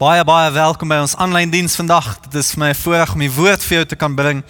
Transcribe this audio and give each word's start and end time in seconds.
Baie 0.00 0.22
baie 0.24 0.48
welkom 0.54 0.88
by 0.88 0.96
ons 1.02 1.12
aanlyn 1.20 1.50
diens 1.52 1.74
vandag. 1.76 2.06
Dit 2.24 2.38
is 2.40 2.54
vir 2.54 2.60
my 2.62 2.68
'n 2.72 2.74
voorreg 2.74 3.12
om 3.12 3.20
die 3.20 3.34
woord 3.36 3.62
vir 3.62 3.76
jou 3.76 3.86
te 3.86 3.96
kan 3.96 4.14
bring. 4.14 4.42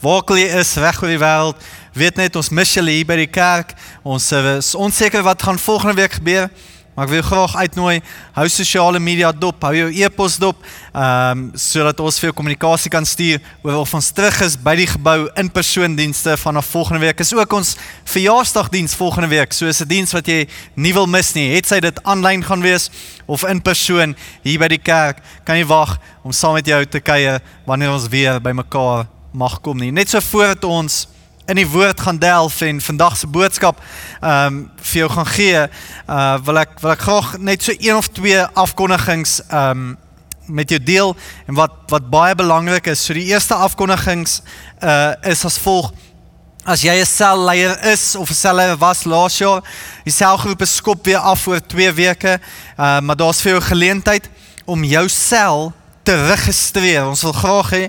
Waar 0.00 0.16
ook 0.20 0.30
al 0.30 0.36
jy 0.36 0.48
is 0.60 0.74
reg 0.76 1.00
oor 1.02 1.08
die 1.08 1.18
wêreld, 1.18 1.56
weet 1.94 2.16
net 2.16 2.36
ons 2.36 2.50
mis 2.50 2.74
julle 2.74 2.90
hier 2.90 3.06
by 3.06 3.16
die 3.16 3.26
kerk. 3.26 3.72
Ons 4.04 4.32
is 4.32 4.74
onseker 4.74 5.22
wat 5.22 5.42
gaan 5.42 5.58
volgende 5.58 5.94
week 5.94 6.12
gebeur. 6.12 6.50
Maar 6.98 7.06
ek 7.06 7.12
wil 7.12 7.22
graag 7.22 7.52
uitnooi, 7.54 8.00
hou 8.34 8.44
sosiale 8.50 8.98
media 8.98 9.28
dop, 9.30 9.62
hou 9.62 9.70
jou 9.76 9.90
e-pos 10.02 10.34
dop, 10.42 10.64
ehm 10.90 11.44
um, 11.44 11.50
sodat 11.54 12.00
ons 12.02 12.16
vir 12.18 12.26
jou 12.26 12.34
kommunikasie 12.34 12.90
kan 12.90 13.04
stuur 13.06 13.36
oor 13.62 13.84
of 13.84 13.92
ons 13.94 14.08
terug 14.10 14.40
is 14.42 14.56
by 14.58 14.72
die 14.80 14.88
gebou 14.90 15.28
in 15.38 15.46
persoon 15.54 15.94
dienste 15.94 16.34
vanaf 16.42 16.66
volgende 16.74 17.04
week. 17.04 17.22
Is 17.22 17.30
ook 17.36 17.54
ons 17.54 17.76
verjaarsdagdiens 18.02 18.96
volgende 18.98 19.28
week. 19.30 19.54
So 19.54 19.70
is 19.70 19.78
'n 19.80 19.86
diens 19.86 20.12
wat 20.12 20.26
jy 20.26 20.48
nie 20.74 20.92
wil 20.92 21.06
mis 21.06 21.32
nie. 21.34 21.54
Het 21.54 21.66
sy 21.66 21.78
dit 21.78 22.02
aanlyn 22.02 22.42
gaan 22.42 22.66
wees 22.66 22.90
of 23.26 23.46
in 23.46 23.62
persoon 23.62 24.16
hier 24.42 24.58
by 24.58 24.68
die 24.68 24.82
kerk, 24.82 25.22
kan 25.44 25.56
jy 25.56 25.66
wag 25.66 26.00
om 26.24 26.32
saam 26.32 26.54
met 26.54 26.66
jou 26.66 26.84
te 26.84 26.98
kuier 26.98 27.38
wanneer 27.64 27.92
ons 27.92 28.08
weer 28.08 28.40
bymekaar 28.40 29.06
mag 29.32 29.60
kom 29.60 29.78
nie. 29.78 29.92
Net 29.92 30.10
so 30.10 30.20
voordat 30.20 30.64
ons 30.64 31.06
in 31.48 31.56
die 31.56 31.68
woord 31.68 32.00
gaan 32.00 32.18
delf 32.18 32.60
en 32.60 32.80
vandag 32.80 33.16
se 33.16 33.26
boodskap 33.26 33.80
ehm 34.20 34.46
um, 34.46 34.58
vir 34.88 35.00
jou 35.00 35.08
gaan 35.10 35.26
gee, 35.26 35.62
uh 36.08 36.36
wil 36.44 36.60
ek 36.60 36.76
wil 36.82 36.92
ek 36.92 37.06
graag 37.06 37.30
net 37.38 37.64
so 37.64 37.72
een 37.78 37.96
of 37.96 38.08
twee 38.12 38.42
afkondigings 38.52 39.40
ehm 39.48 39.70
um, 39.70 39.96
met 40.48 40.70
jou 40.72 40.80
deel 40.80 41.16
en 41.46 41.54
wat 41.54 41.72
wat 41.92 42.10
baie 42.10 42.34
belangrik 42.34 42.86
is. 42.86 43.04
So 43.04 43.16
die 43.16 43.28
eerste 43.32 43.54
afkondigings 43.54 44.40
uh 44.82 45.14
is 45.22 45.44
as 45.44 45.58
volg 45.64 45.92
As 46.68 46.82
jy 46.84 47.00
'n 47.00 47.06
selleier 47.06 47.78
is 47.92 48.16
of 48.16 48.28
'n 48.30 48.34
selleier 48.34 48.76
was 48.76 49.04
laas 49.04 49.38
jaar, 49.38 49.62
die 50.04 50.12
selgroep 50.12 50.62
is 50.62 50.76
skop 50.76 51.04
weer 51.04 51.18
af 51.18 51.46
oor 51.46 51.60
2 51.66 51.92
weke. 51.92 52.40
Uh 52.76 53.00
maar 53.00 53.16
daar's 53.16 53.40
vir 53.40 53.52
jou 53.52 53.62
geleentheid 53.62 54.28
om 54.64 54.84
jou 54.84 55.08
sel 55.08 55.72
te 56.02 56.26
registreer. 56.26 57.06
Ons 57.06 57.22
wil 57.22 57.32
graag 57.32 57.70
hê 57.70 57.88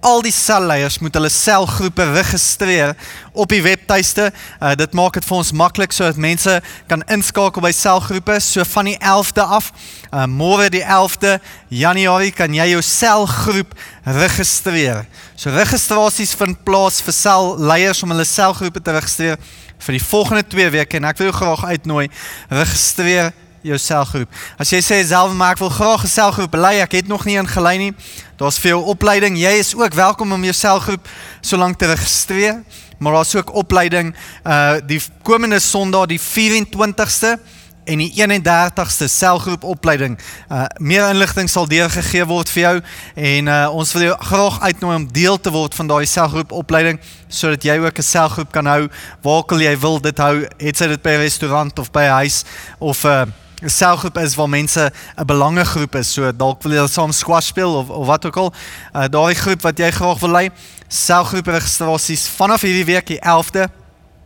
al 0.00 0.22
die 0.24 0.32
selleiers 0.32 0.98
moet 1.04 1.14
hulle 1.16 1.28
selgroepe 1.32 2.04
registreer 2.14 2.94
op 3.32 3.50
die 3.52 3.62
webtuiste. 3.64 4.30
Uh, 4.60 4.72
dit 4.78 4.96
maak 4.96 5.18
dit 5.18 5.26
vir 5.26 5.36
ons 5.36 5.52
maklik 5.56 5.92
sodat 5.94 6.20
mense 6.20 6.56
kan 6.90 7.04
inskakel 7.12 7.64
by 7.64 7.72
selgroepe 7.76 8.38
so 8.44 8.64
van 8.72 8.90
die 8.90 8.96
11de 8.96 9.44
af. 9.58 9.70
Uh, 10.10 10.24
môre 10.30 10.70
die 10.72 10.84
11de 10.84 11.36
Januarie 11.68 12.32
kan 12.36 12.54
jy 12.54 12.70
jou 12.72 12.82
selgroep 12.84 13.76
registreer. 14.20 15.04
So 15.36 15.52
registrasies 15.54 16.34
vind 16.38 16.64
plaas 16.64 17.02
vir 17.04 17.16
selleiers 17.16 18.02
om 18.04 18.14
hulle 18.14 18.28
selgroepe 18.28 18.82
te 18.84 18.96
registreer 18.96 19.38
vir 19.80 19.96
die 19.96 20.04
volgende 20.04 20.44
2 20.44 20.72
weke 20.76 20.98
en 20.98 21.08
ek 21.08 21.20
wil 21.20 21.30
jou 21.30 21.36
graag 21.40 21.64
uitnooi 21.72 22.08
registreer 22.52 23.32
jou 23.62 23.78
selgroep. 23.78 24.28
As 24.58 24.70
jy 24.70 24.80
sê 24.84 25.00
self 25.06 25.32
maar 25.36 25.52
ek 25.52 25.62
wil 25.62 25.72
graag 25.72 26.04
'n 26.04 26.08
selgroep 26.08 26.54
lei, 26.54 26.80
ek 26.80 26.92
het 26.92 27.08
nog 27.08 27.24
nie 27.24 27.36
ingelei 27.36 27.78
nie. 27.78 27.94
Daar's 28.36 28.58
veel 28.58 28.82
opleiding. 28.82 29.36
Jy 29.36 29.52
is 29.58 29.74
ook 29.74 29.94
welkom 29.94 30.32
om 30.32 30.42
jou 30.42 30.54
selgroep 30.54 31.08
solank 31.40 31.78
te 31.78 31.86
registreer. 31.86 32.62
Maar 32.98 33.12
daar's 33.12 33.34
ook 33.34 33.54
opleiding 33.54 34.14
uh 34.44 34.76
die 34.86 35.00
komende 35.22 35.58
Sondag 35.58 36.06
die 36.06 36.20
24ste 36.20 37.38
en 37.84 37.98
die 37.98 38.12
31ste 38.12 39.08
selgroep 39.08 39.64
opleiding. 39.64 40.18
Uh 40.48 40.64
meer 40.76 41.08
inligting 41.08 41.50
sal 41.50 41.68
deurgegee 41.68 42.24
word 42.28 42.50
vir 42.52 42.62
jou 42.62 42.74
en 43.14 43.48
uh 43.48 43.68
ons 43.72 43.92
wil 43.92 44.02
jou 44.02 44.16
graag 44.20 44.60
uitnooi 44.60 44.96
om 44.96 45.08
deel 45.12 45.40
te 45.40 45.50
word 45.50 45.74
van 45.74 45.86
daai 45.86 46.06
selgroep 46.06 46.52
opleiding 46.52 47.00
sodat 47.28 47.64
jy 47.64 47.78
ook 47.78 47.98
'n 47.98 48.02
selgroep 48.02 48.52
kan 48.52 48.66
hou 48.66 48.88
waar 49.22 49.36
ook 49.42 49.52
al 49.52 49.60
jy 49.60 49.78
wil 49.78 50.00
dit 50.00 50.18
hou, 50.18 50.46
het 50.58 50.76
sy 50.76 50.86
dit 50.86 51.02
by 51.02 51.10
'n 51.10 51.24
restaurant 51.24 51.78
of 51.78 51.90
by 51.90 52.04
'n 52.04 52.16
huis 52.20 52.44
of 52.78 53.04
uh 53.04 53.24
selgroep 53.68 54.18
is 54.18 54.34
waar 54.34 54.48
mense 54.48 54.92
'n 55.16 55.26
belangegroep 55.26 55.94
is. 55.94 56.12
So 56.12 56.32
dalk 56.36 56.62
wil 56.62 56.72
jy 56.72 56.86
saam 56.86 57.12
squash 57.12 57.46
speel 57.46 57.74
of 57.74 57.88
of 57.88 58.06
wat 58.06 58.26
ook 58.26 58.36
al. 58.36 58.52
Uh 58.94 59.08
daai 59.08 59.34
groep 59.34 59.62
wat 59.62 59.78
jy 59.78 59.90
graag 59.90 60.18
wil 60.18 60.30
lei. 60.30 60.50
Selgroep 60.88 61.46
registrasies 61.46 62.28
vanaf 62.28 62.60
hierdie 62.60 62.84
week 62.84 63.06
die 63.06 63.20
11de 63.20 63.68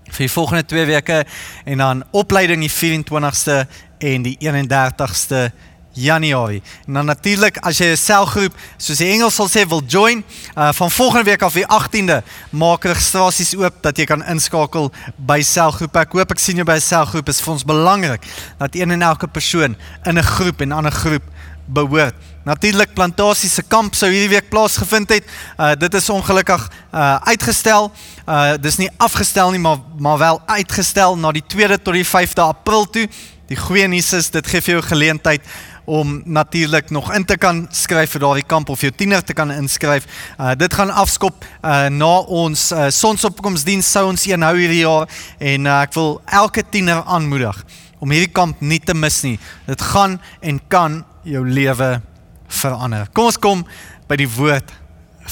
vir 0.04 0.26
die 0.26 0.30
volgende 0.30 0.64
2 0.64 0.86
weke 0.86 1.24
en 1.64 1.78
dan 1.78 2.04
opleiding 2.10 2.60
die 2.60 2.70
24ste 2.70 3.66
en 3.98 4.22
die 4.22 4.36
31ste 4.40 5.50
Januarie. 5.94 6.62
En 6.86 6.92
dan 6.92 7.06
natuurlik 7.06 7.58
as 7.62 7.78
jy 7.78 7.86
'n 7.92 7.96
selgroep 7.96 8.54
soos 8.76 8.98
die 8.98 9.10
Engels 9.10 9.34
sal 9.34 9.48
sê 9.48 9.68
wil 9.68 9.82
join, 9.86 10.24
uh 10.56 10.72
van 10.72 10.90
volgende 10.90 11.24
week 11.24 11.42
af 11.42 11.52
die 11.52 11.66
18de 11.66 12.22
maak 12.50 12.84
registrasies 12.84 13.54
oop 13.56 13.74
dat 13.82 13.96
jy 13.96 14.04
kan 14.04 14.24
inskakel 14.24 14.92
by 15.16 15.42
selgroepe. 15.42 15.98
Ek 15.98 16.12
hoop 16.12 16.30
ek 16.30 16.38
sien 16.38 16.56
jou 16.56 16.64
by 16.64 16.76
'n 16.76 16.80
selgroep. 16.80 17.26
Dit 17.26 17.34
is 17.34 17.40
vir 17.40 17.52
ons 17.52 17.64
belangrik 17.64 18.22
dat 18.58 18.74
een 18.74 18.90
en 18.90 19.02
elke 19.02 19.26
persoon 19.26 19.76
in 20.04 20.18
'n 20.18 20.22
groep 20.22 20.60
en 20.60 20.68
'n 20.68 20.72
ander 20.72 20.92
groep 20.92 21.22
behoort. 21.66 22.14
Natuurlik 22.44 22.92
plantasie 22.94 23.48
se 23.48 23.62
kamp 23.62 23.94
sou 23.94 24.10
hierdie 24.10 24.28
week 24.28 24.50
plaasgevind 24.52 25.08
het. 25.08 25.24
Uh 25.56 25.72
dit 25.78 25.94
is 25.94 26.10
ongelukkig 26.10 26.70
uh 26.92 27.16
uitgestel. 27.24 27.92
Uh 28.28 28.54
dis 28.60 28.76
nie 28.76 28.90
afgestel 28.96 29.50
nie, 29.50 29.60
maar 29.60 29.78
maar 29.98 30.18
wel 30.18 30.42
uitgestel 30.46 31.16
na 31.16 31.32
die 31.32 31.44
2de 31.54 31.82
tot 31.82 31.94
die 31.94 32.04
5de 32.04 32.42
April 32.42 32.84
toe. 32.90 33.08
Die 33.48 33.56
goeie 33.56 33.88
nuus 33.88 34.12
is 34.12 34.30
dit 34.30 34.46
gee 34.46 34.60
vir 34.60 34.74
jou 34.74 34.82
geleentheid 34.82 35.42
om 35.84 36.22
natuurlik 36.24 36.90
nog 36.90 37.12
in 37.14 37.24
te 37.24 37.36
kan 37.36 37.66
skryf 37.70 38.14
vir 38.16 38.24
daardie 38.24 38.46
kamp 38.46 38.68
of 38.72 38.80
jou 38.80 38.92
tiener 38.92 39.24
te 39.24 39.36
kan 39.36 39.52
inskryf. 39.52 40.06
Uh 40.38 40.54
dit 40.58 40.74
gaan 40.74 40.90
afskop 40.90 41.44
uh 41.62 41.86
na 41.92 42.12
ons 42.18 42.72
uh, 42.72 42.88
sonsopkomsdiens 42.88 43.90
sou 43.90 44.06
ons 44.08 44.26
een 44.26 44.42
hou 44.42 44.54
hierdie 44.56 44.84
jaar 44.84 45.08
en 45.38 45.66
uh, 45.66 45.80
ek 45.82 45.94
wil 45.94 46.20
elke 46.26 46.64
tiener 46.70 47.02
aanmoedig 47.04 47.64
om 48.00 48.10
hierdie 48.12 48.32
kamp 48.32 48.60
nie 48.60 48.80
te 48.80 48.94
mis 48.94 49.22
nie. 49.24 49.36
Dit 49.66 49.82
gaan 49.92 50.18
en 50.40 50.60
kan 50.68 51.02
jou 51.24 51.44
lewe 51.48 52.00
verander. 52.48 53.08
Kom 53.12 53.30
ons 53.32 53.40
kom 53.40 53.64
by 54.08 54.18
die 54.20 54.28
woord 54.28 54.72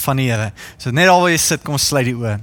van 0.04 0.16
die 0.16 0.30
Here. 0.30 0.52
So 0.78 0.90
net 0.90 1.10
al 1.12 1.20
waar 1.20 1.34
jy 1.34 1.40
sit, 1.42 1.64
kom 1.64 1.76
ons 1.76 1.90
sluit 1.92 2.08
die 2.08 2.16
oë. 2.16 2.38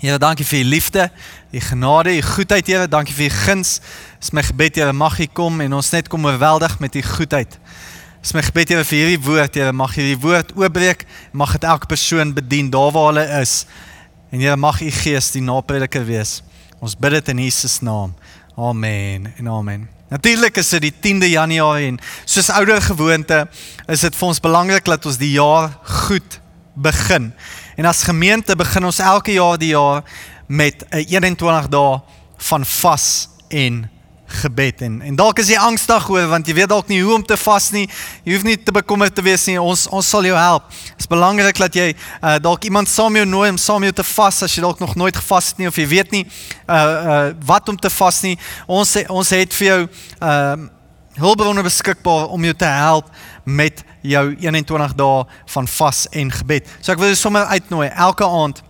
Here, 0.00 0.16
dankie 0.16 0.46
vir 0.48 0.62
u 0.62 0.64
liefde, 0.64 1.10
u 1.52 1.60
genade, 1.60 2.16
u 2.16 2.22
goedheid, 2.22 2.66
Here. 2.66 2.88
Dankie 2.88 3.12
vir 3.14 3.26
u 3.26 3.34
guns. 3.44 3.80
Dis 4.16 4.30
my 4.32 4.40
gebed, 4.42 4.78
Here, 4.80 4.92
mag 4.96 5.18
u 5.20 5.26
kom 5.26 5.60
en 5.60 5.74
ons 5.76 5.90
net 5.92 6.08
kom 6.08 6.24
oorweldig 6.24 6.78
met 6.80 6.96
u 6.96 7.02
goedheid. 7.04 7.58
Dis 8.22 8.32
my 8.32 8.40
gebed, 8.46 8.72
Here, 8.72 8.86
vir 8.88 8.96
hierdie 8.96 9.20
woord, 9.20 9.58
Here, 9.60 9.74
mag 9.76 9.92
hierdie 9.98 10.16
woord 10.16 10.56
oopbreek, 10.56 11.04
mag 11.36 11.52
dit 11.52 11.68
elke 11.68 11.90
persoon 11.90 12.32
bedien 12.32 12.72
daar 12.72 12.88
waar 12.96 13.10
hulle 13.10 13.26
is. 13.42 13.66
En 14.32 14.40
Here, 14.40 14.56
mag 14.56 14.80
u 14.80 14.88
Gees 15.02 15.34
die 15.36 15.44
naprediker 15.44 16.08
wees. 16.08 16.38
Ons 16.80 16.96
bid 16.96 17.18
dit 17.18 17.32
in 17.34 17.44
Jesus 17.44 17.82
naam. 17.84 18.16
Amen. 18.56 19.28
En 19.36 19.52
amen. 19.52 19.88
Natuurlik 20.08 20.56
is 20.64 20.72
dit 20.78 20.88
die 20.88 20.96
10de 20.96 21.34
Januarie 21.36 21.92
en 21.92 22.00
soos 22.24 22.48
ouer 22.56 22.80
gewoonte 22.88 23.44
is 23.84 24.08
dit 24.08 24.16
vir 24.16 24.32
ons 24.32 24.40
belangrik 24.48 24.88
dat 24.88 25.04
ons 25.06 25.20
die 25.20 25.34
jaar 25.36 25.74
goed 26.08 26.40
begin. 26.74 27.32
En 27.76 27.84
as 27.84 28.02
gemeente 28.02 28.56
begin 28.56 28.84
ons 28.84 28.98
elke 28.98 29.32
jaar 29.32 29.58
die 29.58 29.72
jaar 29.74 30.02
met 30.46 30.84
'n 30.90 31.04
21 31.06 31.68
dae 31.68 32.00
van 32.36 32.64
vas 32.64 33.28
en 33.48 33.90
gebed 34.30 34.80
en 34.80 35.00
en 35.02 35.16
dalk 35.18 35.38
is 35.42 35.50
jy 35.50 35.58
angstig 35.58 36.08
oor 36.12 36.28
want 36.30 36.46
jy 36.46 36.54
weet 36.54 36.70
dalk 36.70 36.88
nie 36.88 37.00
hoe 37.02 37.14
om 37.14 37.24
te 37.26 37.36
vas 37.40 37.70
nie. 37.74 37.86
Jy 38.24 38.34
hoef 38.36 38.46
nie 38.46 38.56
te 38.56 38.72
bekommerd 38.72 39.14
te 39.14 39.22
wees 39.26 39.46
nie. 39.50 39.58
Ons 39.60 39.86
ons 39.90 40.06
sal 40.06 40.26
jou 40.28 40.36
help. 40.38 40.68
Dit 40.70 41.04
is 41.04 41.10
belangrik 41.10 41.58
dat 41.58 41.74
jy 41.74 41.90
uh, 41.92 42.36
dalk 42.42 42.64
iemand 42.64 42.88
saam 42.88 43.16
jou 43.18 43.26
nooi 43.26 43.50
om 43.50 43.58
saam 43.58 43.82
jou 43.82 43.92
te 43.92 44.06
vas 44.12 44.42
as 44.46 44.54
jy 44.54 44.62
dalk 44.62 44.82
nog 44.82 44.94
nooit 44.94 45.16
gevas 45.16 45.52
het 45.52 45.62
nie 45.62 45.70
of 45.70 45.78
jy 45.78 45.86
weet 45.90 46.10
nie 46.14 46.26
uh 46.66 46.74
uh 46.74 47.22
wat 47.46 47.68
om 47.68 47.78
te 47.78 47.90
vas 47.90 48.22
nie. 48.26 48.36
Ons 48.66 48.96
ons 49.08 49.34
het 49.34 49.56
vir 49.60 49.66
jou 49.66 49.80
uh 50.20 50.79
hulpbronne 51.20 51.62
beskikbaar 51.62 52.32
om 52.34 52.44
jou 52.44 52.54
te 52.54 52.68
help 52.68 53.10
met 53.44 53.84
jou 54.02 54.24
21 54.40 54.96
dae 54.98 55.24
van 55.54 55.68
vas 55.68 56.06
en 56.10 56.32
gebed. 56.32 56.66
So 56.80 56.92
ek 56.92 56.98
wil 57.02 57.12
jou 57.12 57.20
sommer 57.20 57.48
uitnooi 57.52 57.88
elke 57.88 58.26
aand 58.26 58.62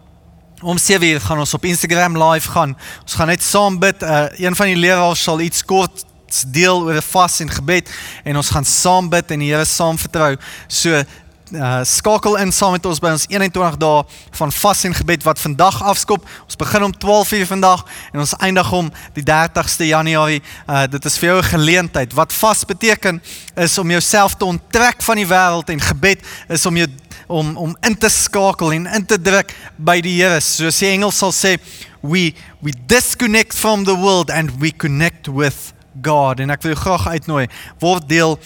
om 0.60 0.78
7:00 0.78 1.22
gaan 1.24 1.38
ons 1.38 1.54
op 1.54 1.64
Instagram 1.64 2.18
live 2.22 2.50
gaan. 2.50 2.76
Ons 3.02 3.14
gaan 3.14 3.26
net 3.32 3.42
saam 3.42 3.78
bid. 3.78 4.02
Uh, 4.02 4.26
een 4.36 4.56
van 4.56 4.66
die 4.66 4.76
leraars 4.76 5.22
sal 5.22 5.40
iets 5.40 5.64
kort 5.64 6.04
deel 6.46 6.82
oor 6.82 6.94
'n 6.94 7.02
vas 7.02 7.40
en 7.40 7.50
gebed 7.50 7.90
en 8.24 8.36
ons 8.36 8.50
gaan 8.50 8.64
saam 8.64 9.08
bid 9.08 9.30
en 9.30 9.38
die 9.38 9.52
Here 9.52 9.64
saam 9.64 9.98
vertrou. 9.98 10.36
So 10.68 11.02
uh, 11.52 11.80
skakel 11.82 12.36
in 12.38 12.52
saam 12.52 12.72
met 12.76 12.86
ons 12.86 13.00
by 13.02 13.12
ons 13.14 13.26
21 13.30 13.76
dae 13.80 14.02
van 14.38 14.52
vas 14.52 14.84
en 14.86 14.94
gebed 14.94 15.24
wat 15.26 15.40
vandag 15.42 15.82
afskop. 15.82 16.26
Ons 16.44 16.58
begin 16.60 16.86
om 16.88 16.94
12:00 16.94 17.46
vandag 17.46 17.84
en 18.12 18.20
ons 18.20 18.34
eindig 18.38 18.72
om 18.72 18.90
die 19.14 19.24
30ste 19.24 19.88
Januarie. 19.90 20.42
Uh, 20.66 20.86
dit 20.90 21.04
is 21.04 21.18
vir 21.18 21.28
jou 21.28 21.38
'n 21.38 21.52
geleentheid. 21.52 22.12
Wat 22.12 22.32
vas 22.32 22.64
beteken 22.64 23.22
is 23.56 23.78
om 23.78 23.90
jouself 23.90 24.34
te 24.34 24.44
onttrek 24.44 25.02
van 25.02 25.16
die 25.16 25.26
wêreld 25.26 25.70
en 25.70 25.80
gebed 25.80 26.20
is 26.48 26.66
om 26.66 26.76
jou 26.76 26.88
om 27.26 27.56
om 27.56 27.76
in 27.80 27.98
te 27.98 28.08
skakel 28.08 28.72
en 28.72 28.86
in 28.86 29.06
te 29.06 29.20
druk 29.20 29.54
by 29.76 30.00
die 30.00 30.22
Here. 30.22 30.40
Soos 30.40 30.78
die 30.78 30.88
Engels 30.88 31.18
sal 31.18 31.32
sê, 31.32 31.58
we 32.00 32.34
we 32.60 32.72
disconnect 32.86 33.54
from 33.54 33.84
the 33.84 33.94
world 33.94 34.30
and 34.30 34.50
we 34.60 34.70
connect 34.70 35.28
with 35.28 35.72
God 36.02 36.40
en 36.40 36.50
ek 36.54 36.62
wil 36.62 36.74
jou 36.74 36.82
graag 36.82 37.06
uitnooi 37.06 37.46
word 37.82 38.08
deel 38.08 38.36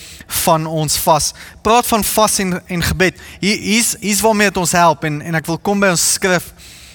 van 0.45 0.67
ons 0.67 0.97
vas. 1.05 1.33
Praat 1.63 1.87
van 1.87 2.05
vas 2.05 2.39
en 2.39 2.57
en 2.67 2.83
gebed. 2.83 3.19
Hier 3.41 3.59
hier's 3.59 3.95
hier's 4.01 4.23
waarmee 4.25 4.49
dit 4.49 4.63
ons 4.63 4.73
help 4.73 5.05
en 5.05 5.21
en 5.23 5.35
ek 5.41 5.51
wil 5.51 5.59
kom 5.59 5.81
by 5.81 5.93
ons 5.93 6.13
skrif 6.17 6.53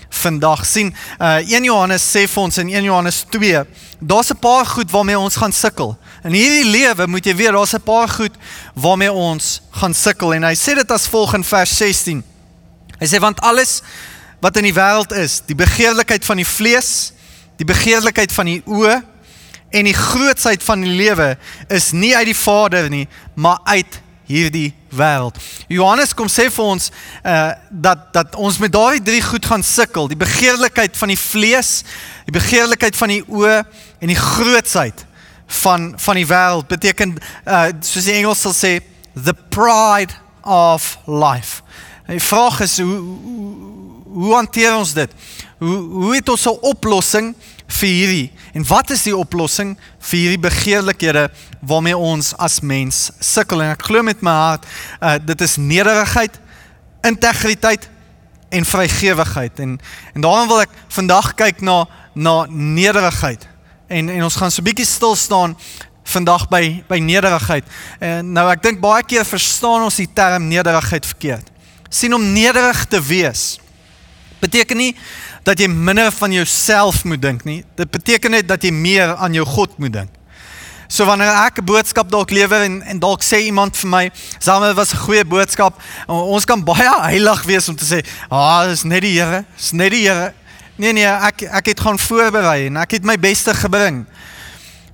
vandag 0.09 0.65
sien. 0.65 0.89
Uh 1.21 1.37
1 1.45 1.63
Johannes 1.69 2.03
sê 2.03 2.25
vir 2.27 2.43
ons 2.43 2.57
in 2.57 2.71
1 2.73 2.83
Johannes 2.83 3.23
2, 3.29 3.63
daar's 3.99 4.31
'n 4.31 4.39
paar 4.39 4.65
goed 4.65 4.91
waarmee 4.91 5.19
ons 5.19 5.35
gaan 5.35 5.53
sukkel. 5.53 5.97
In 6.23 6.33
hierdie 6.33 6.65
lewe 6.65 7.07
moet 7.07 7.25
jy 7.25 7.35
weet 7.35 7.53
daar's 7.53 7.73
'n 7.73 7.81
paar 7.81 8.09
goed 8.09 8.33
waarmee 8.73 9.11
ons 9.11 9.61
gaan 9.71 9.93
sukkel 9.93 10.33
en 10.33 10.43
hy 10.43 10.55
sê 10.55 10.75
dit 10.75 10.91
as 10.91 11.07
volg 11.07 11.33
in 11.33 11.43
vers 11.43 11.77
16. 11.77 12.23
Hy 12.99 13.07
sê 13.07 13.19
want 13.19 13.41
alles 13.41 13.81
wat 14.41 14.57
in 14.57 14.63
die 14.63 14.73
wêreld 14.73 15.11
is, 15.11 15.41
die 15.45 15.55
begeerlikheid 15.55 16.25
van 16.25 16.37
die 16.37 16.47
vlees, 16.47 17.13
die 17.57 17.65
begeerlikheid 17.65 18.31
van 18.31 18.45
die 18.45 18.61
oë 18.65 19.03
en 19.69 19.85
die 19.85 19.93
grootsheid 19.93 20.63
van 20.63 20.81
die 20.81 20.95
lewe 20.97 21.37
is 21.67 21.91
nie 21.91 22.15
uit 22.15 22.31
die 22.31 22.37
Vader 22.37 22.89
nie, 22.89 23.07
maar 23.33 23.59
uit 23.63 24.01
hierdie 24.29 24.73
wêreld. 24.93 25.37
Johannes 25.67 26.13
kom 26.13 26.29
sê 26.29 26.47
vir 26.53 26.71
ons 26.75 26.89
uh 27.25 27.51
dat 27.69 28.09
dat 28.13 28.35
ons 28.37 28.59
met 28.61 28.71
daardie 28.73 29.03
drie 29.05 29.21
goed 29.25 29.45
gaan 29.45 29.63
sukkel, 29.65 30.09
die 30.09 30.19
begeerlikheid 30.19 30.97
van 30.97 31.13
die 31.13 31.19
vlees, 31.19 31.83
die 32.29 32.35
begeerlikheid 32.35 32.97
van 32.97 33.13
die 33.13 33.23
oë 33.25 33.63
en 33.99 34.11
die 34.11 34.19
grootsheid 34.19 35.05
van 35.63 35.93
van 35.97 36.21
die 36.21 36.27
wêreld 36.29 36.69
beteken 36.69 37.17
uh 37.45 37.69
soos 37.81 38.05
die 38.05 38.19
Engels 38.19 38.45
sal 38.45 38.53
sê 38.53 38.77
the 39.17 39.33
pride 39.49 40.13
of 40.45 40.97
life. 41.05 41.63
Die 42.09 42.21
vraag 42.21 42.61
is 42.65 42.77
hoe 42.81 42.99
hoe, 43.01 43.53
hoe 44.13 44.33
hanteer 44.35 44.77
ons 44.77 44.93
dit? 44.93 45.11
Hoe 45.57 45.77
hoe 45.77 46.15
het 46.15 46.29
ons 46.29 46.45
'n 46.45 46.57
oplossing 46.61 47.33
vir 47.69 47.89
hierdie? 47.89 48.31
En 48.57 48.65
wat 48.67 48.89
is 48.89 49.05
die 49.05 49.15
oplossing 49.15 49.75
vir 50.09 50.17
hierdie 50.19 50.41
begeerlikhede 50.41 51.27
waarmee 51.61 51.97
ons 51.97 52.33
as 52.37 52.59
mens 52.65 53.09
sukkel? 53.23 53.61
En 53.63 53.75
ek 53.75 53.85
glo 53.89 54.03
met 54.05 54.23
my 54.25 54.33
hart, 54.33 54.65
uh, 54.99 55.15
dit 55.21 55.45
is 55.45 55.57
nederigheid, 55.61 56.39
integriteit 57.05 57.89
en 58.49 58.65
vrygewigheid. 58.65 59.59
En 59.59 59.77
en 60.13 60.25
daarom 60.25 60.49
wil 60.49 60.65
ek 60.65 60.73
vandag 60.87 61.33
kyk 61.39 61.61
na 61.61 61.85
na 62.13 62.45
nederigheid. 62.49 63.45
En 63.87 64.09
en 64.09 64.23
ons 64.23 64.35
gaan 64.35 64.51
so 64.51 64.61
'n 64.61 64.69
bietjie 64.69 64.85
stil 64.85 65.15
staan 65.15 65.57
vandag 66.03 66.47
by 66.49 66.83
by 66.87 66.99
nederigheid. 66.99 67.63
En 67.99 68.33
nou 68.33 68.49
ek 68.51 68.63
dink 68.63 68.79
baie 68.79 69.03
keer 69.03 69.25
verstaan 69.25 69.83
ons 69.83 69.95
die 69.95 70.09
term 70.13 70.47
nederigheid 70.47 71.05
verkeerd. 71.05 71.47
sien 71.91 72.13
om 72.13 72.33
nederig 72.33 72.85
te 72.85 73.01
wees 73.01 73.59
beteken 74.39 74.77
nie 74.77 74.95
dat 75.43 75.59
jy 75.59 75.67
minder 75.67 76.11
van 76.11 76.31
jouself 76.31 77.03
moet 77.03 77.21
dink 77.21 77.43
nie. 77.43 77.63
Dit 77.75 77.91
beteken 77.91 78.31
net 78.31 78.47
dat 78.47 78.63
jy 78.63 78.71
meer 78.71 79.15
aan 79.15 79.33
jou 79.33 79.45
God 79.45 79.77
moet 79.77 79.93
dink. 79.93 80.19
So 80.89 81.05
wanneer 81.05 81.29
ek 81.45 81.59
'n 81.61 81.65
boodskap 81.65 82.09
dalk 82.09 82.31
lewer 82.31 82.61
en 82.65 82.81
en 82.81 82.99
dalk 82.99 83.21
sê 83.21 83.45
iemand 83.45 83.77
vir 83.77 83.89
my, 83.89 84.11
"Same 84.39 84.73
was 84.73 84.93
'n 84.93 84.97
goeie 84.97 85.25
boodskap." 85.25 85.81
Ons 86.07 86.45
kan 86.45 86.63
baie 86.63 86.89
heilig 87.13 87.43
wees 87.43 87.69
om 87.69 87.75
te 87.75 87.85
sê, 87.85 88.05
"Ah, 88.29 88.65
dis 88.67 88.83
net 88.83 89.01
die 89.01 89.21
Here, 89.21 89.45
dis 89.55 89.71
net 89.71 89.91
die 89.91 90.07
Here." 90.07 90.33
Nee 90.77 90.93
nee, 90.93 91.05
ek 91.05 91.41
ek 91.41 91.65
het 91.65 91.79
gaan 91.79 91.99
voorberei 91.99 92.65
en 92.65 92.77
ek 92.77 92.91
het 92.91 93.03
my 93.03 93.17
beste 93.17 93.53
gebring. 93.53 94.05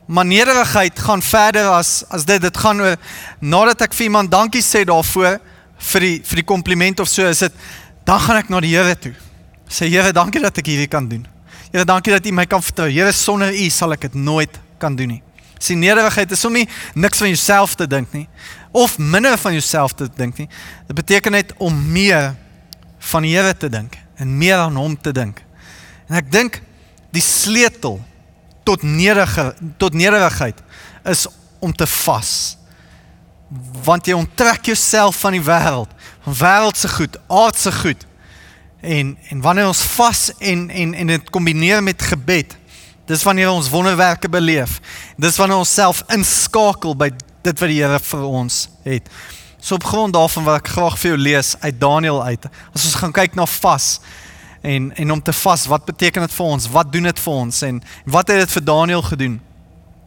Maar 0.07 0.25
nederigheid 0.25 0.99
gaan 0.99 1.21
verder 1.21 1.69
as 1.69 2.03
as 2.09 2.25
dit 2.25 2.41
dit 2.41 2.57
gaan 2.57 2.81
oor 2.81 2.97
nadat 3.39 3.81
ek 3.81 3.93
vir 3.93 4.03
iemand 4.03 4.31
dankie 4.31 4.61
sê 4.61 4.83
daarvoor 4.83 5.39
vir 5.77 6.01
die 6.01 6.21
vir 6.25 6.35
die 6.35 6.45
kompliment 6.45 6.99
of 6.99 7.07
so 7.07 7.25
is 7.25 7.39
dit 7.39 7.53
dan 8.03 8.19
gaan 8.19 8.37
ek 8.37 8.49
na 8.49 8.59
die 8.59 8.75
Here 8.75 8.95
toe. 8.95 9.13
Sê 9.67 9.89
Here, 9.89 10.13
dankie 10.13 10.41
dat 10.41 10.57
ek 10.61 10.69
hierdie 10.69 10.89
kan 10.91 11.07
doen. 11.09 11.25
Here, 11.71 11.85
dankie 11.85 12.13
dat 12.13 12.25
U 12.25 12.33
my 12.35 12.45
kan 12.49 12.63
vertrou. 12.63 12.89
Here, 12.91 13.11
sonder 13.15 13.53
U 13.53 13.69
sal 13.73 13.95
ek 13.97 14.07
dit 14.07 14.19
nooit 14.19 14.59
kan 14.81 14.95
doen 14.95 15.15
nie. 15.17 15.21
Sien 15.59 15.79
nederigheid 15.79 16.31
is 16.35 16.45
om 16.45 16.53
nie 16.53 16.67
niks 16.93 17.21
van 17.21 17.31
jouself 17.31 17.75
te 17.79 17.87
dink 17.87 18.11
nie 18.13 18.27
of 18.75 18.97
minder 18.99 19.37
van 19.39 19.53
jouself 19.55 19.93
te 19.95 20.09
dink 20.17 20.37
nie. 20.37 20.49
Dit 20.87 20.97
beteken 20.97 21.31
net 21.31 21.53
om 21.63 21.75
meer 21.91 22.33
van 23.11 23.23
die 23.23 23.31
Here 23.35 23.53
te 23.55 23.69
dink 23.71 23.95
en 24.19 24.37
meer 24.37 24.57
aan 24.65 24.75
hom 24.75 24.97
te 24.99 25.13
dink. 25.15 25.39
En 26.09 26.19
ek 26.19 26.27
dink 26.31 26.59
die 27.15 27.23
sleutel 27.23 28.01
tot 28.67 28.83
nederige 28.83 29.53
tot 29.79 29.95
nederigheid 29.95 30.59
is 31.07 31.23
om 31.63 31.71
te 31.73 31.87
vas. 31.87 32.57
Want 33.85 34.09
jy 34.09 34.17
onttrek 34.17 34.67
jouself 34.73 35.21
van 35.23 35.37
die 35.37 35.43
wêreld, 35.45 35.91
van 36.25 36.37
wêreldse 36.41 36.91
goed, 36.97 37.15
aardse 37.31 37.71
goed 37.79 38.03
En 38.81 39.17
en 39.29 39.41
wanneer 39.41 39.67
ons 39.67 39.81
vas 39.95 40.31
en 40.37 40.69
en 40.69 40.93
en 40.93 41.07
dit 41.07 41.29
kombineer 41.29 41.83
met 41.83 42.01
gebed, 42.01 42.57
dis 43.05 43.23
wanneer 43.23 43.49
ons 43.49 43.69
wonderwerke 43.69 44.29
beleef. 44.29 44.79
Dis 45.17 45.37
wanneer 45.37 45.57
ons 45.57 45.73
self 45.73 46.03
inskakel 46.13 46.95
by 46.95 47.09
dit 47.45 47.59
wat 47.59 47.69
die 47.69 47.81
Here 47.81 47.99
vir 47.99 48.27
ons 48.27 48.67
het. 48.83 49.09
So 49.65 49.75
op 49.75 49.83
grond 49.83 50.13
daarvan 50.13 50.45
wil 50.45 50.59
ek 50.59 50.69
graag 50.75 50.97
vir 51.01 51.13
jou 51.13 51.17
lees 51.21 51.55
uit 51.59 51.79
Daniël 51.81 52.21
uit. 52.23 52.45
As 52.73 52.85
ons 52.85 52.99
gaan 53.01 53.13
kyk 53.15 53.35
na 53.37 53.47
vas 53.49 53.99
en 54.61 54.91
en 54.93 55.11
om 55.11 55.21
te 55.21 55.33
vas, 55.33 55.65
wat 55.69 55.85
beteken 55.85 56.25
dit 56.25 56.37
vir 56.37 56.45
ons? 56.45 56.69
Wat 56.69 56.93
doen 56.93 57.09
dit 57.09 57.19
vir 57.25 57.33
ons 57.33 57.61
en 57.65 57.83
wat 58.05 58.29
het 58.33 58.45
dit 58.45 58.57
vir 58.57 58.65
Daniël 58.65 59.01
gedoen? 59.01 59.41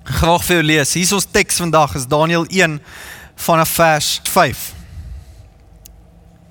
Graag 0.08 0.44
vir 0.44 0.60
jou 0.60 0.64
lees. 0.64 0.94
Hier 0.94 1.06
is 1.06 1.12
ons 1.12 1.26
teks 1.30 1.58
vandag 1.62 1.94
is 1.98 2.06
Daniël 2.06 2.46
1 2.46 2.80
vanaf 3.34 3.76
vers 3.78 4.20
5. 4.24 4.77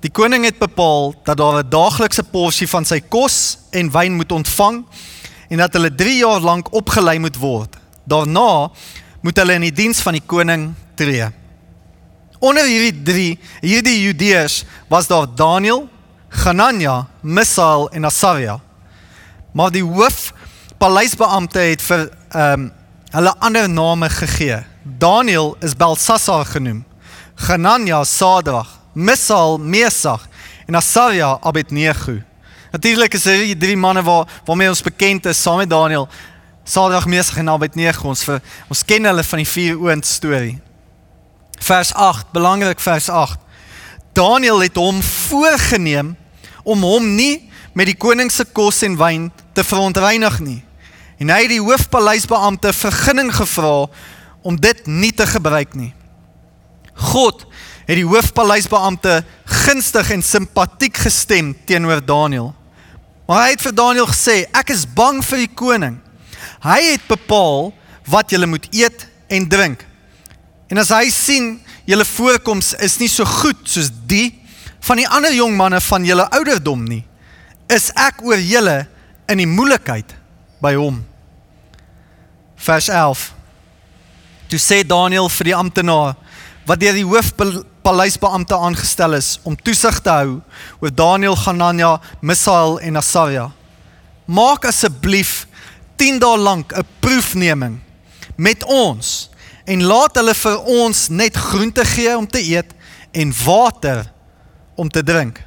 Die 0.04 0.10
koning 0.14 0.44
het 0.46 0.60
bepaal 0.60 1.14
dat 1.26 1.36
daar 1.36 1.58
'n 1.58 1.68
daaglikse 1.68 2.22
porsie 2.22 2.68
van 2.68 2.84
sy 2.84 3.00
kos 3.00 3.58
en 3.70 3.90
wyn 3.90 4.14
moet 4.14 4.32
ontvang 4.32 4.84
en 5.48 5.58
dat 5.58 5.72
hulle 5.72 5.94
3 5.94 6.16
jaar 6.16 6.40
lank 6.40 6.72
opgelei 6.72 7.18
moet 7.18 7.36
word. 7.36 7.76
Daarna 8.04 8.70
moet 9.20 9.36
hulle 9.36 9.52
in 9.52 9.60
die 9.60 9.72
diens 9.72 10.00
van 10.00 10.12
die 10.12 10.22
koning 10.26 10.74
tree. 10.94 11.26
Onder 12.38 12.64
hierdie 12.64 13.02
3, 13.02 13.38
hierdie 13.60 14.02
Judeërs 14.02 14.64
was 14.88 15.06
daar 15.06 15.26
Daniël, 15.34 15.88
Hanania, 16.28 17.06
Misael 17.20 17.88
en 17.90 18.04
Asaria. 18.04 18.60
Maar 19.52 19.70
die 19.70 19.82
hoof 19.82 20.32
paleisbeampte 20.78 21.58
het 21.58 21.82
vir 21.82 22.10
ehm 22.28 22.60
um, 22.60 22.72
hulle 23.08 23.34
ander 23.40 23.68
name 23.70 24.10
gegee. 24.10 24.64
Daniël 24.84 25.56
is 25.60 25.76
Belsasar 25.76 26.44
genoem. 26.44 26.84
Hanania 27.34 28.04
Sadrag 28.04 28.68
Misal, 28.98 29.58
Mesach 29.58 30.26
en 30.66 30.74
Asaria 30.74 31.38
Abednego. 31.40 32.18
Natuurlik 32.72 33.14
is 33.14 33.24
hierdie 33.24 33.56
drie 33.56 33.76
manne 33.76 34.02
waar 34.02 34.26
waarmee 34.44 34.68
ons 34.68 34.82
bekend 34.82 35.26
is 35.30 35.38
saam 35.42 35.62
met 35.62 35.70
Daniël. 35.70 36.08
Sadrag, 36.64 37.06
Mesach 37.06 37.38
en 37.38 37.48
Abednego. 37.48 38.08
Ons 38.10 38.24
vir 38.26 38.42
ons 38.68 38.82
ken 38.84 39.06
hulle 39.06 39.22
van 39.24 39.42
die 39.44 39.46
vier 39.46 39.78
oond 39.78 40.06
storie. 40.06 40.56
Vers 41.62 41.92
8, 41.94 42.32
belangrik 42.34 42.82
vers 42.82 43.06
8. 43.08 43.38
Daniël 44.18 44.66
het 44.66 44.76
hom 44.76 44.98
voorgenem 45.02 46.16
om 46.66 46.82
hom 46.82 47.06
nie 47.14 47.46
met 47.78 47.86
die 47.86 47.96
koning 47.96 48.32
se 48.34 48.44
kos 48.50 48.82
en 48.82 48.98
wyn 48.98 49.28
te 49.54 49.62
verontreinig 49.62 50.40
nie. 50.42 50.60
En 51.22 51.30
hy 51.30 51.44
het 51.44 51.54
die 51.54 51.62
hoofpaleisbeampte 51.62 52.74
vergunning 52.74 53.30
gevra 53.34 53.86
om 54.42 54.58
dit 54.58 54.86
nie 54.90 55.14
te 55.14 55.26
gebruik 55.26 55.78
nie. 55.78 55.92
God 57.14 57.46
het 57.88 57.96
die 57.96 58.06
hoofpaleisbeampte 58.06 59.22
gunstig 59.64 60.10
en 60.12 60.22
simpatiek 60.22 60.98
gestem 61.06 61.54
teenoor 61.64 62.02
Daniël. 62.04 62.50
Maar 63.28 63.46
hy 63.46 63.54
het 63.54 63.64
vir 63.64 63.74
Daniël 63.76 64.08
gesê: 64.10 64.36
"Ek 64.52 64.70
is 64.70 64.84
bang 64.84 65.22
vir 65.24 65.38
die 65.38 65.54
koning. 65.54 65.98
Hy 66.60 66.80
het 66.92 67.06
bepaal 67.08 67.72
wat 68.04 68.30
julle 68.30 68.46
moet 68.46 68.68
eet 68.74 69.08
en 69.28 69.48
drink. 69.48 69.86
En 70.68 70.78
as 70.78 70.88
hy 70.92 71.08
sien 71.10 71.60
julle 71.84 72.04
voorkoms 72.04 72.74
is 72.74 72.98
nie 72.98 73.08
so 73.08 73.24
goed 73.24 73.56
soos 73.64 73.90
die 74.06 74.34
van 74.80 74.96
die 74.96 75.08
ander 75.08 75.32
jong 75.32 75.56
manne 75.56 75.80
van 75.80 76.04
julle 76.04 76.28
ouderdom 76.30 76.84
nie, 76.84 77.04
is 77.68 77.90
ek 77.96 78.22
oor 78.22 78.38
julle 78.38 78.86
in 79.28 79.38
die 79.38 79.46
moeilikheid 79.46 80.14
by 80.60 80.74
hom." 80.74 81.04
Vers 82.56 82.88
11. 82.88 83.32
Toe 84.48 84.58
sê 84.58 84.84
Daniël 84.84 85.28
vir 85.28 85.44
die 85.44 85.56
amptenaar 85.56 86.16
wat 86.68 86.80
deur 86.80 86.92
die 86.92 87.06
hoofpaleisbeampte 87.88 88.56
aangestel 88.56 89.14
is 89.16 89.38
om 89.48 89.54
toesig 89.56 90.00
te 90.04 90.12
hou 90.12 90.32
oor 90.82 90.90
Daniël, 90.92 91.36
Hanania, 91.40 91.94
Misael 92.20 92.76
en 92.84 93.00
Asaria. 93.00 93.46
Maak 94.28 94.66
asseblief 94.68 95.46
10 95.96 96.20
dae 96.20 96.36
lank 96.36 96.72
'n 96.76 96.84
proefneming 97.00 97.80
met 98.36 98.64
ons 98.64 99.30
en 99.64 99.82
laat 99.82 100.14
hulle 100.16 100.34
vir 100.34 100.58
ons 100.64 101.08
net 101.08 101.36
groente 101.36 101.84
gee 101.84 102.16
om 102.16 102.26
te 102.26 102.42
eet 102.44 102.74
en 103.12 103.32
water 103.44 104.12
om 104.76 104.88
te 104.88 105.02
drink. 105.02 105.40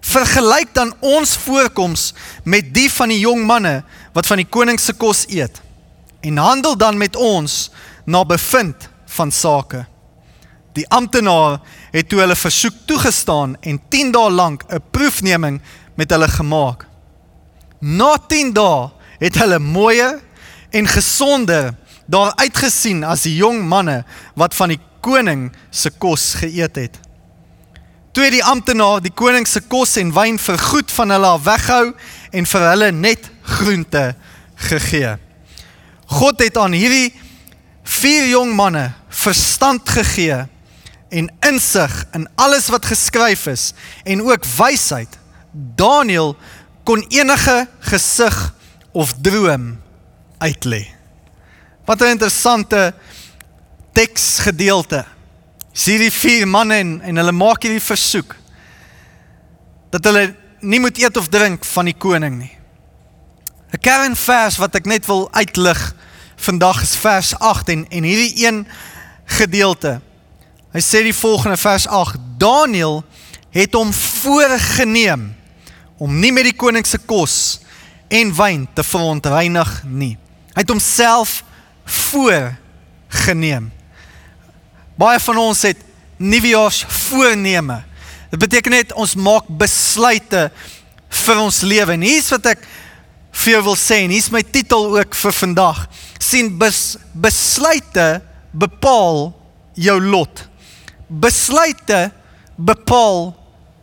Vergelyk 0.00 0.74
dan 0.74 0.94
ons 1.00 1.36
voorkoms 1.36 2.14
met 2.42 2.74
die 2.74 2.90
van 2.90 3.08
die 3.08 3.20
jong 3.20 3.46
manne 3.46 3.84
wat 4.12 4.26
van 4.26 4.36
die 4.36 4.50
koning 4.50 4.80
se 4.80 4.92
kos 4.92 5.24
eet 5.28 5.62
en 6.20 6.36
handel 6.36 6.76
dan 6.76 6.98
met 6.98 7.16
ons 7.16 7.70
na 8.04 8.24
bevind 8.24 8.88
van 9.06 9.30
sake. 9.30 9.86
Die 10.76 10.84
amptenaar 10.92 11.60
het 11.94 12.08
toe 12.08 12.20
hulle 12.20 12.36
versoek 12.36 12.74
toegestaan 12.84 13.56
en 13.60 13.80
10 13.88 14.12
dae 14.12 14.30
lank 14.30 14.64
'n 14.68 14.82
proefneming 14.90 15.60
met 15.96 16.10
hulle 16.10 16.28
gemaak. 16.28 16.86
Na 17.80 18.16
10 18.28 18.52
dae 18.52 18.90
het 19.18 19.38
hulle 19.38 19.58
mooier 19.58 20.20
en 20.70 20.86
gesonder 20.86 21.74
daar 22.06 22.32
uitgesien 22.34 23.04
as 23.04 23.22
die 23.22 23.36
jong 23.36 23.64
manne 23.64 24.04
wat 24.34 24.54
van 24.54 24.68
die 24.68 24.80
koning 25.00 25.52
se 25.70 25.90
kos 25.90 26.34
geëet 26.34 26.76
het. 26.76 26.98
Toe 28.12 28.30
die 28.30 28.44
amptenaar 28.44 29.00
die 29.00 29.14
koning 29.14 29.46
se 29.46 29.60
kos 29.60 29.96
en 29.96 30.12
wyn 30.12 30.38
vergoed 30.38 30.92
van 30.92 31.10
hulle 31.10 31.26
af 31.26 31.44
weghou 31.44 31.94
en 32.32 32.46
vir 32.46 32.68
hulle 32.70 32.90
net 32.92 33.30
groente 33.42 34.14
gegee. 34.54 35.16
God 36.06 36.40
het 36.40 36.56
aan 36.56 36.72
hierdie 36.72 37.14
vier 37.82 38.28
jong 38.28 38.54
manne 38.54 38.92
verstand 39.08 39.88
gegee 39.88 40.46
en 41.08 41.30
insig 41.48 42.04
in 42.12 42.28
alles 42.34 42.68
wat 42.68 42.86
geskryf 42.86 43.46
is 43.46 43.72
en 44.04 44.22
ook 44.22 44.44
wysheid. 44.56 45.18
Daniël 45.52 46.36
kon 46.84 47.04
enige 47.08 47.68
gesig 47.78 48.54
of 48.92 49.14
droom 49.22 49.76
uitlê. 50.38 50.86
Wat 51.84 52.00
'n 52.00 52.16
interessante 52.16 52.94
teksgedeelte. 53.92 55.04
Sien 55.72 55.98
die 55.98 56.12
vier 56.12 56.48
manne 56.48 56.74
en, 56.74 57.00
en 57.00 57.16
hulle 57.16 57.32
maak 57.32 57.62
hierdie 57.62 57.80
versoek 57.80 58.36
dat 59.90 60.04
hulle 60.04 60.34
nie 60.60 60.80
moet 60.80 60.98
eet 60.98 61.16
of 61.16 61.28
drink 61.28 61.64
van 61.64 61.84
die 61.84 61.96
koning 61.96 62.38
nie. 62.38 62.56
'n 63.72 63.80
Kernvers 63.80 64.56
wat 64.56 64.74
ek 64.74 64.86
net 64.86 65.06
wil 65.06 65.28
uitlig 65.32 65.94
vandag 66.36 66.82
is 66.82 66.96
vers 66.96 67.34
8 67.38 67.68
en 67.68 67.86
en 67.88 68.02
hierdie 68.02 68.46
een 68.46 68.66
gedeelte. 69.24 70.00
Hy 70.76 70.82
sê 70.84 71.00
die 71.06 71.16
volgende 71.16 71.56
vers 71.56 71.86
8: 71.88 72.20
Daniël 72.36 72.98
het 73.50 73.72
hom 73.72 73.92
voorgenem 73.96 75.30
om 75.96 76.18
nie 76.20 76.32
met 76.36 76.44
die 76.44 76.52
koning 76.52 76.84
se 76.84 76.98
kos 77.00 77.36
en 78.12 78.34
wyn 78.36 78.66
te 78.76 78.82
verontreinig 78.84 79.70
nie. 79.88 80.18
Hy 80.52 80.60
het 80.60 80.72
homself 80.74 81.38
voorgeneem. 81.88 83.70
Baie 85.00 85.22
van 85.24 85.40
ons 85.40 85.62
het 85.64 85.80
nuwejaars 86.20 86.82
voorneme. 87.08 87.78
Dit 88.34 88.42
beteken 88.42 88.76
net 88.76 88.92
ons 88.92 89.14
maak 89.16 89.48
besluite 89.48 90.50
vir 91.22 91.40
ons 91.40 91.60
lewe. 91.64 91.94
En 91.96 92.04
hier's 92.04 92.28
wat 92.34 92.50
ek 92.52 92.66
vir 93.32 93.54
jou 93.54 93.62
wil 93.70 93.78
sê 93.80 94.02
en 94.04 94.12
hier's 94.12 94.28
my 94.34 94.44
titel 94.44 94.90
ook 94.98 95.16
vir 95.16 95.32
vandag. 95.40 95.80
sien 96.20 96.52
bes, 96.58 96.98
besluite 97.14 98.20
bepaal 98.52 99.32
jou 99.72 99.96
lot. 100.04 100.44
Besluite 101.06 102.10
bepaal 102.56 103.34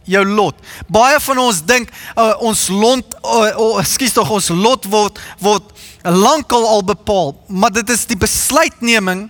jou 0.03 0.23
lot. 0.27 0.57
Baie 0.91 1.19
van 1.23 1.41
ons 1.45 1.61
dink 1.65 1.91
uh, 2.17 2.33
ons 2.43 2.67
lot 2.73 3.15
uh, 3.23 3.51
uh, 3.51 3.79
ekskuus 3.81 4.15
tog 4.15 4.31
ons 4.35 4.49
lot 4.55 4.87
word 4.91 5.19
word 5.43 5.69
lankal 6.03 6.65
al 6.67 6.83
bepaal, 6.83 7.31
maar 7.47 7.71
dit 7.71 7.87
is 7.93 8.03
die 8.09 8.19
besluitneming 8.19 9.29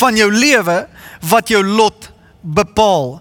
van 0.00 0.16
jou 0.18 0.26
lewe 0.34 0.80
wat 1.30 1.52
jou 1.52 1.62
lot 1.62 2.10
bepaal. 2.42 3.20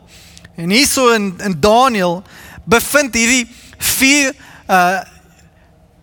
En 0.57 0.73
hierso 0.73 1.11
in 1.13 1.35
in 1.45 1.59
Daniël 1.61 2.23
bevind 2.65 3.15
hierdie 3.17 3.45
vier 3.77 4.33
uh 4.65 5.05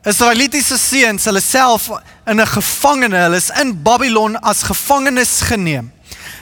Israelitiese 0.04 0.76
seuns 0.76 1.25
hulle 1.25 1.40
self 1.40 1.88
in 2.28 2.40
'n 2.40 2.47
gevangene, 2.47 3.16
hulle 3.16 3.37
is 3.40 3.49
in 3.61 3.73
Babylon 3.83 4.37
as 4.37 4.62
gevangenes 4.62 5.40
geneem. 5.40 5.92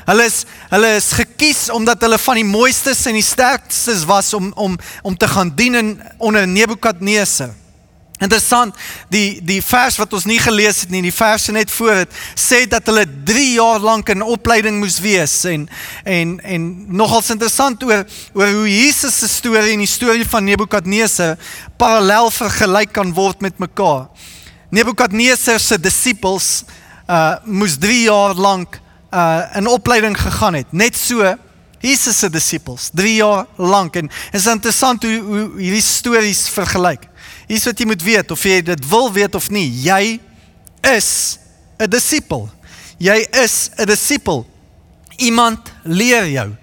Hulle 0.06 0.26
is 0.26 0.42
hulle 0.72 0.92
is 0.96 1.12
gekies 1.14 1.68
omdat 1.70 2.02
hulle 2.02 2.18
van 2.18 2.40
die 2.40 2.46
mooistes 2.48 3.04
en 3.06 3.18
die 3.18 3.26
sterkstes 3.26 4.06
was 4.08 4.32
om 4.34 4.52
om 4.58 4.78
om 5.02 5.16
te 5.16 5.28
gaan 5.28 5.52
dien 5.54 5.78
in 5.78 5.90
onder 6.18 6.48
Nebukadneser. 6.48 7.52
Interessant, 8.22 8.76
die 9.10 9.40
die 9.42 9.58
vers 9.64 9.96
wat 9.98 10.12
ons 10.14 10.26
nie 10.30 10.38
gelees 10.42 10.84
het 10.84 10.92
nie, 10.94 11.00
die 11.02 11.14
verse 11.14 11.52
net 11.54 11.70
voor 11.74 12.02
dit 12.02 12.18
sê 12.38 12.60
dat 12.70 12.86
hulle 12.90 13.02
3 13.26 13.46
jaar 13.56 13.82
lank 13.82 14.12
in 14.14 14.22
opleiding 14.22 14.78
moes 14.82 15.00
wees 15.02 15.40
en 15.50 15.66
en 16.06 16.36
en 16.46 16.68
nogals 17.02 17.32
interessant 17.34 17.82
oor 17.86 18.04
oor 18.38 18.52
hoe 18.60 18.68
Jesus 18.70 19.18
se 19.22 19.30
storie 19.30 19.74
en 19.74 19.82
die 19.82 19.90
storie 19.90 20.26
van 20.28 20.46
Nebukadneser 20.46 21.34
parallel 21.78 22.30
vergelyk 22.34 22.94
kan 22.94 23.14
word 23.14 23.42
met 23.42 23.58
mekaar. 23.62 24.06
Nebukadneser 24.70 25.58
se 25.62 25.78
disippels 25.78 26.62
uh 27.10 27.34
moes 27.44 27.74
3 27.82 28.04
jaar 28.06 28.38
lank 28.38 28.81
uh 29.12 29.56
in 29.56 29.66
opleiding 29.66 30.16
gegaan 30.20 30.54
het. 30.54 30.72
Net 30.72 30.96
so 30.96 31.36
Jesus 31.82 32.18
se 32.18 32.30
disippels 32.30 32.90
3 32.94 33.14
jaar 33.14 33.46
lank 33.56 33.96
en 33.96 34.10
is 34.32 34.46
interessant 34.46 35.02
hoe 35.02 35.18
hoe 35.18 35.46
hierdie 35.58 35.82
stories 35.82 36.46
vergelyk. 36.48 37.08
Hier's 37.48 37.66
wat 37.66 37.78
jy 37.78 37.86
moet 37.90 38.02
weet 38.02 38.30
of 38.30 38.44
jy 38.46 38.60
dit 38.62 38.88
wil 38.88 39.10
weet 39.12 39.34
of 39.34 39.50
nie. 39.50 39.68
Jy 39.82 40.20
is 40.94 41.38
'n 41.78 41.90
disipel. 41.90 42.50
Jy 42.98 43.26
is 43.42 43.70
'n 43.76 43.86
disipel. 43.86 44.46
Iemand 45.16 45.72
leer 45.82 46.28
jou. 46.30 46.54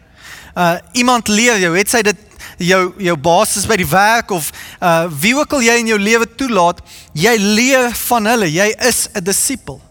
Uh 0.55 0.77
iemand 0.93 1.27
leer 1.27 1.59
jou. 1.59 1.77
Het 1.77 1.89
sy 1.89 2.01
dit 2.01 2.17
jou 2.57 2.93
jou 2.97 3.17
basis 3.17 3.67
by 3.67 3.75
die 3.75 3.87
werk 3.87 4.31
of 4.31 4.51
uh 4.81 5.07
wie 5.21 5.35
ook 5.35 5.53
al 5.53 5.61
jy 5.61 5.75
in 5.79 5.87
jou 5.87 5.99
lewe 5.99 6.27
toelaat, 6.35 6.79
jy 7.13 7.35
leer 7.37 7.91
van 8.07 8.25
hulle. 8.25 8.51
Jy 8.51 8.75
is 8.87 9.09
'n 9.13 9.23
disipel. 9.23 9.81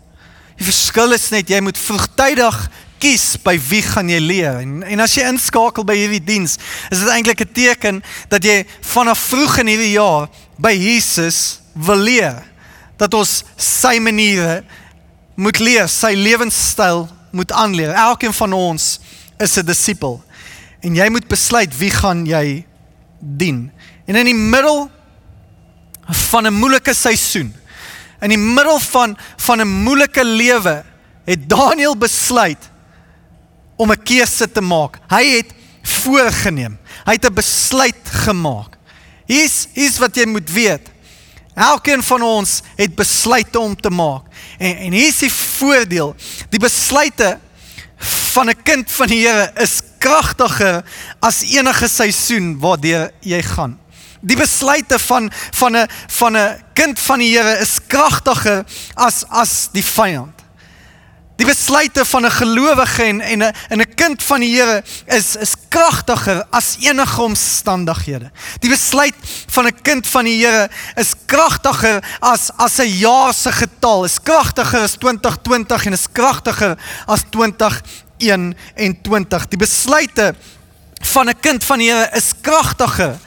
Die 0.59 0.67
verskil 0.67 1.15
is 1.15 1.31
net 1.31 1.50
jy 1.50 1.61
moet 1.62 1.79
vroegtydig 1.79 2.59
kies 2.99 3.37
by 3.45 3.55
wie 3.69 3.83
gaan 3.83 4.11
jy 4.11 4.19
leer. 4.23 4.59
En 4.65 4.83
en 4.83 5.00
as 5.05 5.15
jy 5.15 5.27
inskakel 5.29 5.87
by 5.87 5.97
hierdie 5.97 6.25
diens, 6.25 6.59
is 6.91 7.03
dit 7.05 7.11
eintlik 7.15 7.41
'n 7.41 7.53
teken 7.55 8.03
dat 8.29 8.45
jy 8.45 8.67
vanaf 8.83 9.19
vroeg 9.31 9.59
in 9.62 9.67
hierdie 9.67 9.95
jaar 9.95 10.29
by 10.59 10.75
Jesus 10.75 11.61
wil 11.75 12.03
leer 12.03 12.43
dat 12.99 13.15
ons 13.15 13.45
sy 13.57 13.99
maniere 14.03 14.65
moet 15.37 15.59
leer, 15.59 15.87
sy 15.88 16.15
lewenstyl 16.19 17.07
moet 17.31 17.53
aanleer. 17.53 17.95
Elkeen 17.95 18.35
van 18.35 18.53
ons 18.53 18.99
is 19.38 19.57
'n 19.57 19.67
disipel 19.67 20.23
en 20.81 20.95
jy 20.95 21.09
moet 21.09 21.29
besluit 21.29 21.79
wie 21.79 21.91
gaan 21.91 22.27
jy 22.27 22.65
dien. 23.21 23.71
En 24.07 24.17
in 24.17 24.25
die 24.25 24.35
middel 24.35 24.91
van 26.31 26.47
'n 26.47 26.55
moeilike 26.55 26.95
seisoen, 26.95 27.55
in 28.20 28.32
die 28.32 28.38
middel 28.38 28.78
van 28.78 29.16
van 29.37 29.60
'n 29.60 29.82
moeilike 29.82 30.25
lewe, 30.25 30.84
het 31.25 31.48
Daniël 31.48 31.96
besluit 31.96 32.70
om 33.76 33.90
'n 33.90 34.02
keuse 34.02 34.52
te 34.52 34.60
maak. 34.60 34.98
Hy 35.08 35.25
het 35.37 35.52
voorgenem. 35.82 36.78
Hy 37.04 37.12
het 37.12 37.25
'n 37.25 37.34
besluit 37.34 38.02
gemaak. 38.04 38.76
Hier's 39.26 39.66
hier's 39.72 39.98
wat 39.98 40.16
jy 40.16 40.26
moet 40.26 40.50
weet. 40.50 40.90
Elkeen 41.54 42.02
van 42.02 42.22
ons 42.22 42.62
het 42.76 42.94
besluite 42.94 43.58
om 43.58 43.76
te 43.76 43.90
maak. 43.90 44.25
En 44.58 44.76
en 44.76 44.92
hier's 44.92 45.18
die 45.18 45.32
voordeel. 45.32 46.14
Die 46.48 46.60
besluite 46.60 47.38
van 47.98 48.48
'n 48.48 48.62
kind 48.62 48.92
van 48.92 49.06
die 49.06 49.26
Here 49.26 49.52
is 49.54 49.80
kragtiger 49.98 50.84
as 51.20 51.42
enige 51.42 51.88
seisoen 51.88 52.58
waardeur 52.58 53.10
jy 53.20 53.42
gaan. 53.42 53.78
Die 54.20 54.37
besluite 54.37 54.98
van 54.98 55.32
van 55.50 55.76
'n 55.76 55.88
van 56.06 56.37
'n 56.37 56.62
kind 56.72 56.98
van 56.98 57.18
die 57.18 57.38
Here 57.38 57.58
is 57.58 57.78
kragtiger 57.87 58.64
as 58.94 59.25
as 59.28 59.68
die 59.72 59.84
vyand. 59.84 60.38
Die 61.38 61.46
besluite 61.46 62.02
van 62.04 62.25
'n 62.25 62.30
gelowige 62.30 63.02
en 63.02 63.20
en 63.20 63.42
'n 63.42 63.52
'n 63.70 63.80
'n 63.80 63.94
kind 63.94 64.22
van 64.22 64.40
die 64.40 64.56
Here 64.56 64.82
is 65.06 65.37
is 65.37 65.54
kragtiger 65.68 66.46
as 66.50 66.76
enige 66.80 67.22
omstandighede. 67.22 68.30
Die 68.58 68.70
besluit 68.70 69.14
van 69.46 69.66
'n 69.66 69.82
kind 69.82 70.06
van 70.06 70.25
die 70.25 70.46
Here 70.46 70.70
is 70.96 71.12
kragtiger 71.26 72.04
as 72.18 72.50
as 72.56 72.78
'n 72.78 72.98
jaar 72.98 73.34
se 73.34 73.52
getal. 73.52 74.04
Is 74.04 74.22
kragtiger 74.22 74.80
as 74.80 74.96
2020 74.98 75.87
en 75.87 75.92
is 75.92 76.06
kragtiger 76.12 76.78
as 77.06 77.20
2021. 77.30 79.48
Die 79.48 79.58
besluite 79.58 80.34
van 81.00 81.28
'n 81.28 81.40
kind 81.40 81.64
van 81.64 81.78
die 81.78 81.90
Here 81.90 82.16
is 82.16 82.32
kragtiger 82.40 83.18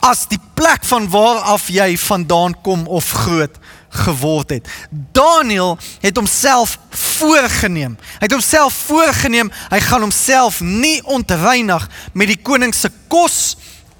as 0.00 0.26
die 0.28 0.40
plek 0.54 0.84
van 0.88 1.08
waar 1.12 1.42
af 1.54 1.68
jy 1.68 1.96
vandaan 1.98 2.56
kom 2.62 2.86
of 2.86 3.10
groot 3.24 3.58
geword 3.90 4.50
het. 4.50 4.68
Daniel 5.12 5.78
het 6.00 6.16
homself 6.16 6.78
voorgenem. 6.90 7.96
Hy 8.18 8.28
het 8.28 8.32
homself 8.32 8.74
voorgenem, 8.86 9.50
hy 9.70 9.80
gaan 9.80 10.06
homself 10.06 10.60
nie 10.60 11.00
ontreinig 11.04 11.88
met 12.12 12.30
die 12.30 12.38
koning 12.42 12.74
se 12.74 12.90
kos 13.10 13.56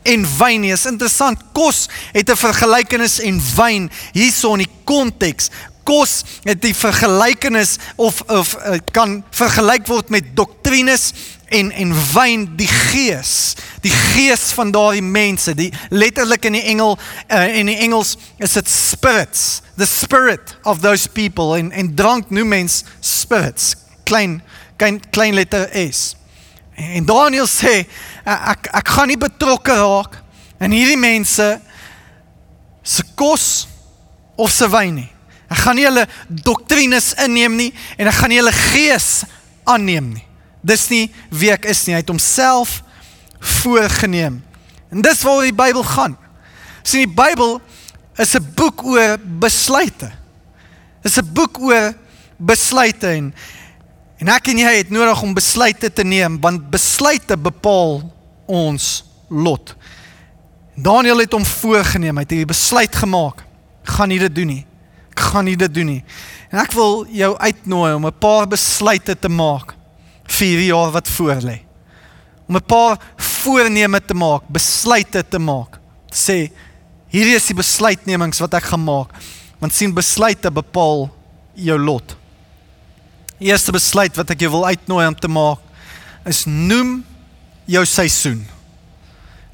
en 0.07 0.25
wyn 0.39 0.63
nie. 0.65 0.73
Is 0.73 0.87
interessant, 0.89 1.43
kos 1.53 1.89
het 2.13 2.31
'n 2.31 2.37
vergelykenis 2.37 3.21
en 3.21 3.43
wyn 3.57 3.91
hierso 4.13 4.55
in 4.55 4.65
die 4.65 4.75
konteks. 4.85 5.51
Kos 5.85 6.23
het 6.45 6.63
die 6.63 6.75
vergelykenis 6.75 7.77
of 7.97 8.23
of 8.29 8.57
uh, 8.57 8.79
kan 8.93 9.25
vergelyk 9.31 9.87
word 9.87 10.09
met 10.09 10.37
doktrines 10.37 11.13
en 11.51 11.71
en 11.73 11.95
wyn 12.13 12.47
die 12.57 12.69
gees 12.71 13.57
die 13.83 13.93
gees 13.93 14.53
van 14.55 14.71
daardie 14.75 15.03
mense 15.03 15.55
die 15.59 15.71
letterlik 15.91 16.47
in 16.47 16.55
die 16.59 16.67
engel 16.71 16.95
uh, 16.95 17.59
in 17.59 17.67
die 17.71 17.79
Engels 17.83 18.15
is 18.39 18.55
dit 18.55 18.71
spirits 18.71 19.63
the 19.81 19.87
spirit 19.87 20.55
of 20.63 20.81
those 20.85 21.09
people 21.09 21.59
en 21.59 21.73
en 21.73 21.95
drank 21.99 22.31
noem 22.31 22.55
mens 22.55 22.85
spirits 23.01 23.75
klein 24.07 24.39
klein 24.77 25.01
klein 25.11 25.35
letter 25.35 25.69
s. 25.75 26.15
En 26.75 27.05
Daniel 27.05 27.49
sê 27.51 27.83
ek 28.25 28.71
ek 28.81 28.95
gaan 28.95 29.11
nie 29.11 29.19
betrokke 29.21 29.75
raak 29.77 30.21
in 30.63 30.73
hierdie 30.77 31.01
mense 31.01 31.49
se 32.81 33.05
kos 33.19 33.67
of 34.41 34.53
se 34.55 34.71
wyn 34.71 35.03
nie. 35.03 35.11
Ek 35.51 35.67
gaan 35.67 35.77
nie 35.77 35.85
hulle 35.89 36.07
doktrines 36.29 37.13
inneem 37.27 37.59
nie 37.59 37.71
en 37.99 38.09
ek 38.09 38.23
gaan 38.23 38.33
nie 38.33 38.41
hulle 38.41 38.57
gees 38.71 39.13
aanneem 39.69 40.15
nie 40.15 40.30
Dis 40.63 40.89
nie 40.89 41.11
wie 41.31 41.51
ek 41.51 41.65
is 41.65 41.87
nie. 41.87 41.95
Hy 41.95 42.01
het 42.01 42.09
homself 42.09 42.83
voorgenem. 43.41 44.43
En 44.91 45.03
dis 45.03 45.23
waar 45.23 45.43
die 45.43 45.57
Bybel 45.57 45.83
gaan. 45.83 46.17
Sien 46.83 47.07
die 47.07 47.15
Bybel 47.15 47.61
is 48.17 48.35
'n 48.35 48.53
boek 48.55 48.85
oor 48.85 49.19
besluite. 49.19 50.13
Dis 51.03 51.17
'n 51.17 51.33
boek 51.33 51.59
oor 51.59 51.95
besluite 52.37 53.07
en 53.07 53.35
En 54.21 54.29
ek 54.29 54.51
en 54.53 54.59
jy 54.61 54.73
het 54.83 54.91
nodig 54.93 55.23
om 55.25 55.33
besluite 55.33 55.89
te 55.97 56.05
neem 56.05 56.37
want 56.45 56.67
besluite 56.73 57.39
bepaal 57.41 58.03
ons 58.45 58.89
lot. 59.33 59.73
Daniel 60.77 61.23
het 61.23 61.33
hom 61.33 61.45
voorgenem, 61.45 62.17
hy 62.17 62.25
het 62.29 62.33
'n 62.33 62.47
besluit 62.47 62.97
gemaak. 62.97 63.45
Ek 63.83 63.89
gaan 63.97 64.09
nie 64.09 64.19
dit 64.19 64.35
doen 64.35 64.47
nie. 64.47 64.67
Ek 65.11 65.21
gaan 65.21 65.45
nie 65.45 65.57
dit 65.57 65.75
doen 65.75 65.87
nie. 65.87 66.05
En 66.51 66.59
ek 66.59 66.73
wil 66.73 67.07
jou 67.09 67.37
uitnooi 67.39 67.95
om 67.95 68.07
'n 68.07 68.19
paar 68.19 68.47
besluite 68.47 69.19
te 69.19 69.29
maak 69.29 69.75
vir 70.31 70.47
hierdie 70.47 70.71
jaar 70.71 70.93
wat 70.95 71.09
voorlê. 71.09 71.61
Om 72.49 72.57
'n 72.57 72.67
paar 72.67 72.99
voorneme 73.17 74.01
te 74.01 74.15
maak, 74.15 74.43
besluite 74.49 75.23
te 75.29 75.39
maak. 75.39 75.79
Sê 76.11 76.51
hierdie 77.11 77.37
is 77.37 77.47
die 77.47 77.55
besluitnemings 77.55 78.41
wat 78.41 78.55
ek 78.55 78.65
gaan 78.65 78.85
maak. 78.85 79.15
Want 79.59 79.73
sien 79.75 79.95
besluite 79.95 80.51
bepaal 80.51 81.11
jou 81.55 81.79
lot. 81.79 82.17
Eerste 83.39 83.73
besluit 83.73 84.17
wat 84.17 84.31
ek 84.31 84.41
jou 84.41 84.51
wil 84.51 84.67
uitnooi 84.67 85.07
om 85.07 85.15
te 85.15 85.29
maak 85.29 85.59
is 86.25 86.45
noem 86.45 87.05
jou 87.65 87.85
seisoen. 87.87 88.47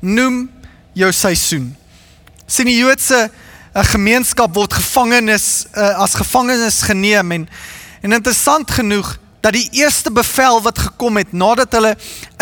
Noem 0.00 0.50
jou 0.92 1.12
seisoen. 1.12 1.76
Sien 2.46 2.66
die 2.66 2.78
Joodse 2.78 3.30
'n 3.76 3.84
gemeenskap 3.84 4.54
word 4.54 4.72
gevangenes 4.72 5.66
uh, 5.76 6.00
as 6.00 6.14
gevangenes 6.14 6.82
geneem 6.82 7.32
en 7.32 7.48
en 8.02 8.12
interessant 8.12 8.70
genoeg 8.70 9.18
dat 9.46 9.54
die 9.54 9.68
eerste 9.78 10.10
bevel 10.10 10.58
wat 10.64 10.78
gekom 10.78 11.20
het 11.20 11.30
nadat 11.32 11.74
hulle 11.76 11.92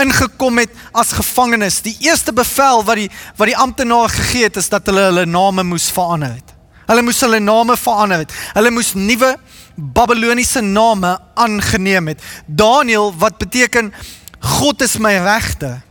ingekom 0.01 0.63
het 0.63 0.73
as 0.97 1.13
gevangenes, 1.13 1.83
die 1.85 1.97
eerste 2.07 2.33
bevel 2.33 2.81
wat 2.89 2.97
die 2.97 3.11
wat 3.37 3.51
die 3.51 3.59
amptenaar 3.61 4.09
gegee 4.09 4.49
het 4.49 4.57
is 4.57 4.71
dat 4.73 4.89
hulle 4.89 5.11
hulle 5.11 5.27
name 5.29 5.67
moes 5.69 5.91
verander 5.93 6.33
het. 6.39 6.55
Hulle 6.89 7.05
moes 7.05 7.21
hulle 7.25 7.43
name 7.45 7.77
verander 7.77 8.25
het. 8.25 8.33
Hulle 8.57 8.73
moes 8.73 8.95
nuwe 8.97 9.35
Babiloniese 9.75 10.63
name 10.63 11.19
aangeneem 11.35 12.13
het. 12.13 12.25
Daniel 12.47 13.13
wat 13.19 13.37
beteken 13.43 13.93
God 14.41 14.83
is 14.87 14.97
my 15.03 15.17
regter. 15.19 15.83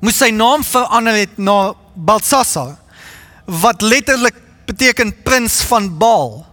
Moes 0.00 0.20
sy 0.22 0.30
naam 0.32 0.64
verander 0.64 1.18
het 1.18 1.36
na 1.36 1.74
Belsasar 1.92 2.76
wat 3.44 3.82
letterlik 3.84 4.38
beteken 4.66 5.12
prins 5.26 5.60
van 5.68 5.90
Baal. 5.98 6.46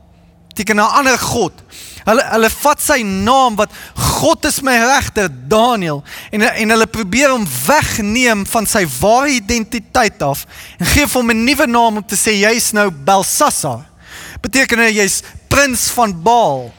Beteken 0.51 0.75
'n 0.75 0.95
ander 0.99 1.19
god. 1.19 1.62
Hulle 2.03 2.23
hulle 2.31 2.49
vat 2.51 2.83
sy 2.83 2.99
naam 3.03 3.55
wat 3.59 3.71
God 3.95 4.45
is 4.49 4.59
my 4.65 4.75
regter 4.81 5.29
Daniel 5.29 6.03
en 6.31 6.43
en 6.49 6.75
hulle 6.75 6.87
probeer 6.91 7.31
hom 7.31 7.45
wegneem 7.67 8.43
van 8.49 8.67
sy 8.67 8.83
ware 8.99 9.31
identiteit 9.37 10.21
af 10.25 10.45
en 10.79 10.89
gee 10.91 11.07
hom 11.13 11.31
'n 11.31 11.45
nuwe 11.45 11.67
naam 11.67 11.97
om 11.97 12.05
te 12.05 12.15
sê 12.19 12.35
jy's 12.43 12.71
nou 12.73 12.89
Belsasar. 12.91 13.85
Beteken 14.41 14.91
jy's 14.91 15.21
prins 15.47 15.89
van 15.95 16.11
Baal. 16.23 16.71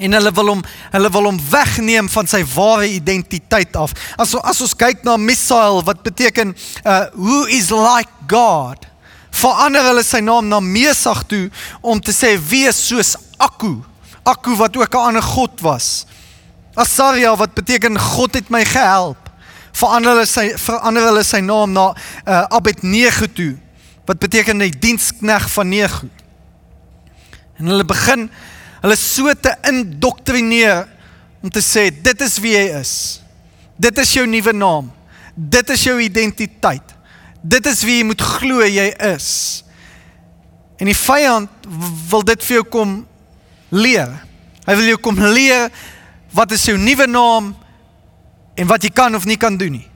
En 0.00 0.12
hulle 0.12 0.32
wil 0.32 0.46
hom 0.54 0.62
hulle 0.92 1.10
wil 1.12 1.26
hom 1.28 1.40
wegneem 1.50 2.08
van 2.08 2.26
sy 2.26 2.40
ware 2.54 2.88
identiteit 2.88 3.76
af. 3.76 3.92
As 4.16 4.34
as 4.34 4.60
ons 4.60 4.76
kyk 4.76 5.04
na 5.04 5.16
Misael 5.16 5.82
wat 5.84 6.02
beteken 6.02 6.54
uh 6.84 7.06
who 7.14 7.44
is 7.46 7.70
like 7.70 8.12
God. 8.26 8.86
Verander 9.30 9.84
hulle 9.90 10.04
sy 10.04 10.22
naam 10.24 10.48
na 10.48 10.60
Mesach 10.60 11.22
toe 11.28 11.50
om 11.80 12.00
te 12.00 12.12
sê 12.12 12.36
wie 12.38 12.66
is 12.68 12.80
soos 12.88 13.16
Akku. 13.40 13.89
Akku 14.22 14.56
wat 14.56 14.76
ook 14.76 14.94
'n 14.94 15.06
ander 15.06 15.22
god 15.22 15.60
was. 15.60 16.06
Asaria 16.74 17.36
wat 17.36 17.54
beteken 17.54 17.98
God 17.98 18.34
het 18.34 18.48
my 18.48 18.64
gehelp. 18.64 19.30
Verander 19.72 20.12
hulle 20.12 20.26
sy 20.26 20.52
verander 20.58 21.02
hulle 21.02 21.24
sy 21.24 21.40
naam 21.40 21.72
na 21.72 21.94
uh 22.26 22.44
Abednego 22.48 23.26
toe 23.26 23.56
wat 24.04 24.18
beteken 24.18 24.58
die 24.58 24.72
dienskneg 24.78 25.50
van 25.50 25.68
Nego. 25.68 26.08
En 27.58 27.66
hulle 27.66 27.84
begin 27.84 28.30
hulle 28.80 28.96
so 28.96 29.32
te 29.34 29.52
indoktrineer 29.68 30.88
om 31.42 31.50
te 31.50 31.62
sê 31.62 31.90
dit 32.02 32.20
is 32.20 32.38
wie 32.42 32.56
jy 32.56 32.80
is. 32.80 32.94
Dit 33.80 33.98
is 33.98 34.12
jou 34.12 34.26
nuwe 34.26 34.52
naam. 34.52 34.90
Dit 35.34 35.70
is 35.70 35.84
jou 35.84 36.00
identiteit. 36.02 36.96
Dit 37.40 37.66
is 37.66 37.84
wie 37.86 38.00
jy 38.00 38.08
moet 38.08 38.20
glo 38.20 38.66
jy 38.66 38.88
is. 39.12 39.28
En 40.80 40.88
die 40.88 40.96
vyand 40.96 41.70
wil 42.10 42.24
dit 42.24 42.44
vir 42.48 42.60
jou 42.60 42.66
kom 42.72 42.98
leer. 43.70 44.12
Hy 44.66 44.76
wil 44.78 44.92
jou 44.92 45.00
kom 45.02 45.18
leer 45.34 45.70
wat 46.36 46.52
is 46.54 46.66
jou 46.68 46.76
nuwe 46.78 47.06
naam 47.10 47.54
en 48.54 48.68
wat 48.70 48.84
jy 48.84 48.90
kan 48.94 49.14
of 49.14 49.26
nie 49.26 49.38
kan 49.40 49.56
doen 49.58 49.78
nie. 49.80 49.86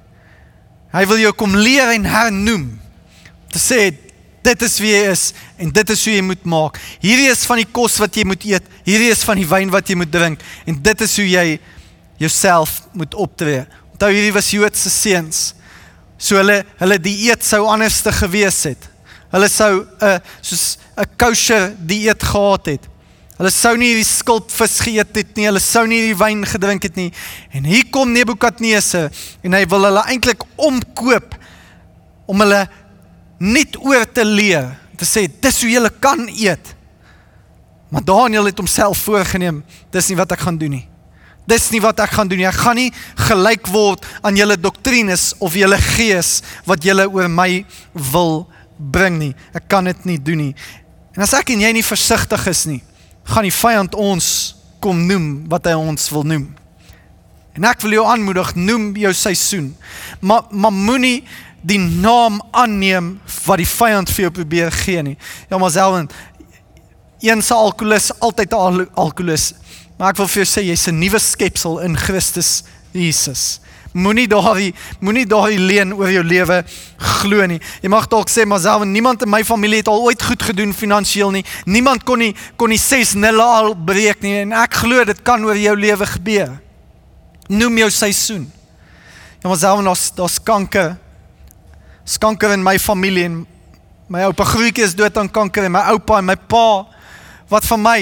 Hy 0.95 1.05
wil 1.11 1.21
jou 1.23 1.33
kom 1.37 1.55
leer 1.59 1.93
en 1.95 2.07
hernoem. 2.07 2.67
Te 3.51 3.61
sê 3.63 3.91
dit 4.45 4.63
is 4.67 4.77
wie 4.83 4.93
jy 4.93 5.03
is 5.11 5.25
en 5.59 5.71
dit 5.75 5.91
is 5.95 6.05
hoe 6.07 6.15
jy 6.15 6.25
moet 6.27 6.47
maak. 6.49 6.79
Hierdie 7.03 7.31
is 7.33 7.45
van 7.49 7.63
die 7.63 7.71
kos 7.71 7.99
wat 8.03 8.17
jy 8.17 8.27
moet 8.29 8.45
eet. 8.47 8.67
Hierdie 8.87 9.11
is 9.15 9.25
van 9.27 9.41
die 9.41 9.49
wyn 9.49 9.73
wat 9.75 9.91
jy 9.91 9.99
moet 9.99 10.13
drink 10.13 10.45
en 10.69 10.79
dit 10.85 11.05
is 11.07 11.17
hoe 11.21 11.27
jy 11.29 11.47
jouself 12.23 12.83
moet 12.95 13.15
optree. 13.19 13.65
Onthou 13.95 14.11
hierdie 14.13 14.35
was 14.35 14.51
Joodse 14.55 14.91
seuns. 14.93 15.53
So 16.19 16.39
hulle 16.39 16.63
hulle 16.81 16.99
dieet 17.03 17.45
sou 17.47 17.65
anders 17.71 18.01
te 18.05 18.13
gewees 18.15 18.63
het. 18.69 18.91
Hulle 19.35 19.49
sou 19.51 19.83
'n 19.83 19.87
uh, 20.01 20.19
soos 20.43 20.79
'n 20.97 21.09
kosher 21.19 21.75
dieet 21.79 22.23
gehad 22.23 22.67
het. 22.67 22.94
Hulle 23.35 23.51
sou 23.51 23.75
nie 23.79 23.91
hierdie 23.91 24.07
skulpvis 24.07 24.77
geëet 24.87 25.17
het 25.19 25.33
nie. 25.35 25.49
Hulle 25.49 25.63
sou 25.63 25.83
nie 25.91 25.99
hierdie 25.99 26.19
wyn 26.21 26.45
gedrink 26.47 26.87
het 26.87 26.99
nie. 26.99 27.09
En 27.51 27.67
hier 27.67 27.89
kom 27.95 28.13
Nebukadnesar 28.15 29.11
en 29.43 29.57
hy 29.59 29.65
wil 29.73 29.89
hulle 29.89 30.05
eintlik 30.13 30.47
omkoop 30.55 31.35
om 32.31 32.45
hulle 32.45 32.63
net 33.43 33.77
oor 33.83 34.07
te 34.07 34.25
leer, 34.25 34.71
te 34.97 35.07
sê 35.09 35.27
dis 35.27 35.61
hoe 35.65 35.73
jy 35.73 35.91
kan 36.01 36.23
eet. 36.31 36.73
Maar 37.91 38.05
Daniel 38.07 38.49
het 38.49 38.59
homself 38.59 39.03
voorgenem, 39.07 39.61
dis 39.93 40.09
nie 40.11 40.19
wat 40.19 40.33
ek 40.35 40.47
gaan 40.47 40.59
doen 40.59 40.79
nie. 40.79 40.87
Dis 41.51 41.69
nie 41.75 41.83
wat 41.85 42.01
ek 42.01 42.15
gaan 42.17 42.31
doen 42.31 42.41
nie. 42.41 42.49
Ek 42.49 42.57
gaan 42.57 42.79
nie 42.79 42.89
gelyk 43.27 43.69
word 43.69 44.07
aan 44.25 44.39
julle 44.39 44.57
doktrines 44.57 45.33
of 45.45 45.59
julle 45.59 45.77
gees 45.93 46.39
wat 46.69 46.87
julle 46.87 47.05
oor 47.11 47.29
my 47.29 47.65
wil 48.15 48.47
bring 48.79 49.19
nie. 49.21 49.35
Ek 49.53 49.69
kan 49.69 49.85
dit 49.91 50.09
nie 50.09 50.19
doen 50.23 50.41
nie. 50.47 50.55
En 51.15 51.27
as 51.27 51.35
ek 51.37 51.53
en 51.53 51.67
jy 51.67 51.75
nie 51.77 51.85
versigtig 51.85 52.49
is 52.51 52.65
nie, 52.71 52.81
gaan 53.25 53.47
die 53.47 53.55
vyand 53.55 53.95
ons 53.95 54.29
kom 54.85 55.07
noem 55.09 55.49
wat 55.49 55.67
hy 55.67 55.75
ons 55.79 56.11
wil 56.13 56.27
noem. 56.29 56.45
En 57.55 57.65
ek 57.65 57.85
wil 57.85 57.97
jou 57.97 58.05
aanmoedig, 58.11 58.55
noem 58.59 58.93
jou 58.99 59.13
seisoen. 59.15 59.73
Maar 60.21 60.49
maar 60.51 60.75
moenie 60.75 61.25
die 61.65 61.79
naam 61.79 62.43
aanneem 62.53 63.15
wat 63.47 63.63
die 63.63 63.69
vyand 63.69 64.11
vir 64.13 64.27
jou 64.27 64.33
probeer 64.41 64.73
gee 64.85 65.03
nie. 65.03 65.17
Ja, 65.49 65.59
maar 65.59 65.73
selwen 65.73 66.11
een 67.25 67.43
se 67.43 67.55
alkoholus 67.55 68.11
altyd 68.21 68.53
'n 68.53 68.57
al 68.57 68.87
alkoholus. 68.95 69.53
Maar 69.97 70.11
ek 70.11 70.17
wil 70.17 70.29
vir 70.29 70.45
jou 70.45 70.51
sê 70.51 70.67
jy's 70.67 70.89
'n 70.89 70.99
nuwe 70.99 71.19
skepsel 71.19 71.81
in 71.81 71.97
Christus 71.97 72.63
Jesus. 72.93 73.61
Moenie 73.95 74.27
daai 74.27 74.73
moenie 74.99 75.27
daai 75.27 75.59
leen 75.59 75.93
oor 75.95 76.11
jou 76.11 76.25
lewe 76.27 76.57
glo 76.99 77.47
nie. 77.47 77.61
Jy 77.83 77.91
mag 77.93 78.09
dalk 78.11 78.33
sê 78.33 78.43
maar 78.47 78.59
selwen 78.65 78.91
niemand 78.91 79.23
in 79.23 79.31
my 79.31 79.45
familie 79.47 79.85
het 79.85 79.91
al 79.93 80.03
ooit 80.03 80.23
goed 80.23 80.43
gedoen 80.43 80.75
finansiëel 80.75 81.31
nie. 81.31 81.45
Niemand 81.71 82.03
kon 82.03 82.19
nie 82.19 82.33
kon 82.59 82.73
nie 82.75 82.81
6 82.81 83.15
nulle 83.23 83.45
al 83.45 83.75
breek 83.75 84.25
nie 84.27 84.41
en 84.41 84.55
ek 84.65 84.81
glo 84.83 85.05
dit 85.07 85.23
kan 85.23 85.45
oor 85.47 85.59
jou 85.59 85.77
lewe 85.79 86.09
gebeur. 86.17 86.57
Noem 87.49 87.85
jou 87.85 87.91
seisoen. 87.95 88.49
Ja, 89.43 89.49
maar 89.49 89.61
selwen 89.63 89.87
daar's 89.87 90.11
daar's 90.17 90.41
kanker 90.43 90.97
kanker 92.19 92.53
in 92.53 92.63
my 92.63 92.79
familie 92.79 93.25
en 93.25 93.47
my 94.09 94.25
oupa 94.27 94.45
grootjie 94.45 94.85
is 94.85 94.95
dood 94.97 95.17
aan 95.17 95.31
kanker 95.31 95.65
en 95.65 95.73
my 95.73 95.85
oupa 95.95 96.19
en 96.19 96.29
my 96.29 96.37
pa 96.37 96.85
wat 97.53 97.65
van 97.71 97.83
my 97.83 97.99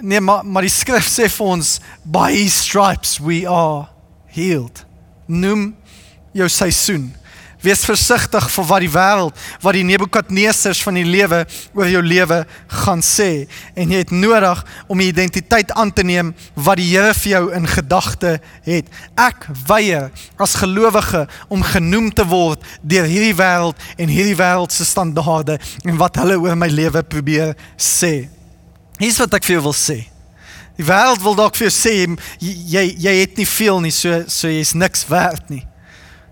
nee 0.00 0.20
maar 0.20 0.44
maar 0.44 0.66
die 0.66 0.72
skrif 0.72 1.06
sê 1.08 1.28
vir 1.32 1.52
ons 1.56 1.78
by 2.04 2.30
his 2.32 2.56
stripes 2.66 3.18
we 3.20 3.44
are 3.48 3.86
healed 4.34 4.84
noem 5.26 5.70
jou 6.34 6.48
seisoen 6.48 7.12
Wees 7.64 7.80
versigtig 7.86 8.44
vir 8.52 8.66
wat 8.68 8.82
die 8.84 8.90
wêreld, 8.92 9.38
wat 9.64 9.76
die 9.76 9.86
Nebukadnesers 9.88 10.82
van 10.84 10.98
die 10.98 11.06
lewe 11.08 11.44
oor 11.72 11.88
jou 11.88 12.02
lewe 12.04 12.42
gaan 12.82 13.00
sê 13.04 13.46
en 13.72 13.94
jy 13.94 14.02
het 14.02 14.12
nodig 14.12 14.60
om 14.84 15.00
die 15.00 15.08
identiteit 15.08 15.72
aan 15.72 15.92
te 15.94 16.04
neem 16.04 16.34
wat 16.54 16.76
die 16.82 16.90
Here 16.92 17.14
vir 17.16 17.30
jou 17.32 17.42
in 17.56 17.68
gedagte 17.70 18.36
het. 18.68 18.92
Ek 19.16 19.48
weier 19.68 20.12
as 20.36 20.58
gelowige 20.60 21.24
om 21.48 21.64
genoem 21.64 22.12
te 22.12 22.26
word 22.28 22.60
deur 22.82 23.08
hierdie 23.08 23.36
wêreld 23.38 23.80
en 23.96 24.12
hierdie 24.12 24.38
wêreld 24.38 24.74
se 24.74 24.84
standaarde 24.84 25.56
en 25.88 26.00
wat 26.00 26.20
hulle 26.20 26.36
oor 26.44 26.58
my 26.60 26.68
lewe 26.68 27.00
probeer 27.02 27.56
sê. 27.80 28.28
Hier's 29.00 29.22
wat 29.24 29.40
ek 29.40 29.48
vir 29.48 29.56
jou 29.56 29.70
wil 29.70 29.78
sê. 29.78 30.02
Die 30.76 30.86
wêreld 30.86 31.22
wil 31.22 31.36
dalk 31.38 31.54
vir 31.56 31.68
jou 31.68 31.74
sê 31.74 31.92
jy 32.42 32.84
jy 32.98 33.14
het 33.20 33.36
nie 33.38 33.46
veel 33.46 33.80
nie, 33.80 33.92
so 33.94 34.24
so 34.28 34.50
jy's 34.50 34.74
niks 34.74 35.06
werd 35.08 35.50
nie. 35.50 35.62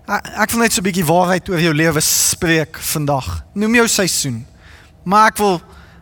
Ek 0.07 0.51
wil 0.51 0.65
net 0.65 0.73
so 0.73 0.81
'n 0.81 0.87
bietjie 0.89 1.07
waarheid 1.07 1.49
oor 1.49 1.59
jou 1.59 1.73
lewe 1.73 2.01
spreek 2.01 2.77
vandag. 2.77 3.45
Noem 3.55 3.75
jou 3.75 3.87
seisoen. 3.87 4.45
Maar 5.05 5.27
ek 5.27 5.37
wil 5.37 5.61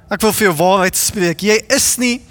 ek 0.10 0.22
wil 0.22 0.34
vir 0.34 0.48
jou 0.48 0.56
waarheid 0.56 0.96
spreek. 0.98 1.42
Jy 1.42 1.60
is 1.70 1.98
nie 1.98 2.22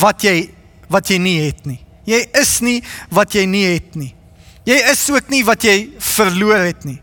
wat 0.00 0.22
jy 0.22 0.50
wat 0.88 1.08
jy 1.08 1.18
nie 1.18 1.40
het 1.46 1.66
nie. 1.66 1.80
Jy 2.06 2.26
is 2.34 2.60
nie 2.60 2.82
wat 3.10 3.34
jy 3.34 3.46
nie 3.46 3.66
het 3.66 3.94
nie. 3.94 4.14
Jy 4.64 4.78
is 4.92 5.10
ook 5.10 5.28
nie 5.28 5.42
wat 5.44 5.64
jy 5.64 5.90
verloor 5.98 6.68
het 6.68 6.84
nie. 6.84 7.00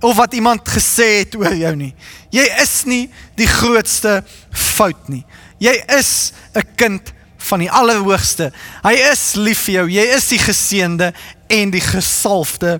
Of 0.00 0.16
wat 0.16 0.34
iemand 0.34 0.68
gesê 0.68 1.24
het 1.24 1.34
oor 1.34 1.54
jou 1.54 1.74
nie. 1.76 1.94
Jy 2.30 2.44
is 2.62 2.84
nie 2.86 3.10
die 3.36 3.48
grootste 3.48 4.22
fout 4.50 5.08
nie. 5.08 5.24
Jy 5.58 5.74
is 5.98 6.32
'n 6.54 6.62
kind 6.76 7.12
van 7.44 7.64
die 7.64 7.70
Allerhoogste. 7.70 8.50
Hy 8.84 8.94
is 9.10 9.22
lief 9.36 9.66
vir 9.66 9.74
jou. 9.78 9.86
Jy 9.96 10.04
is 10.16 10.28
die 10.32 10.40
geseënde 10.40 11.10
en 11.52 11.72
die 11.74 11.82
gesalfde 11.84 12.78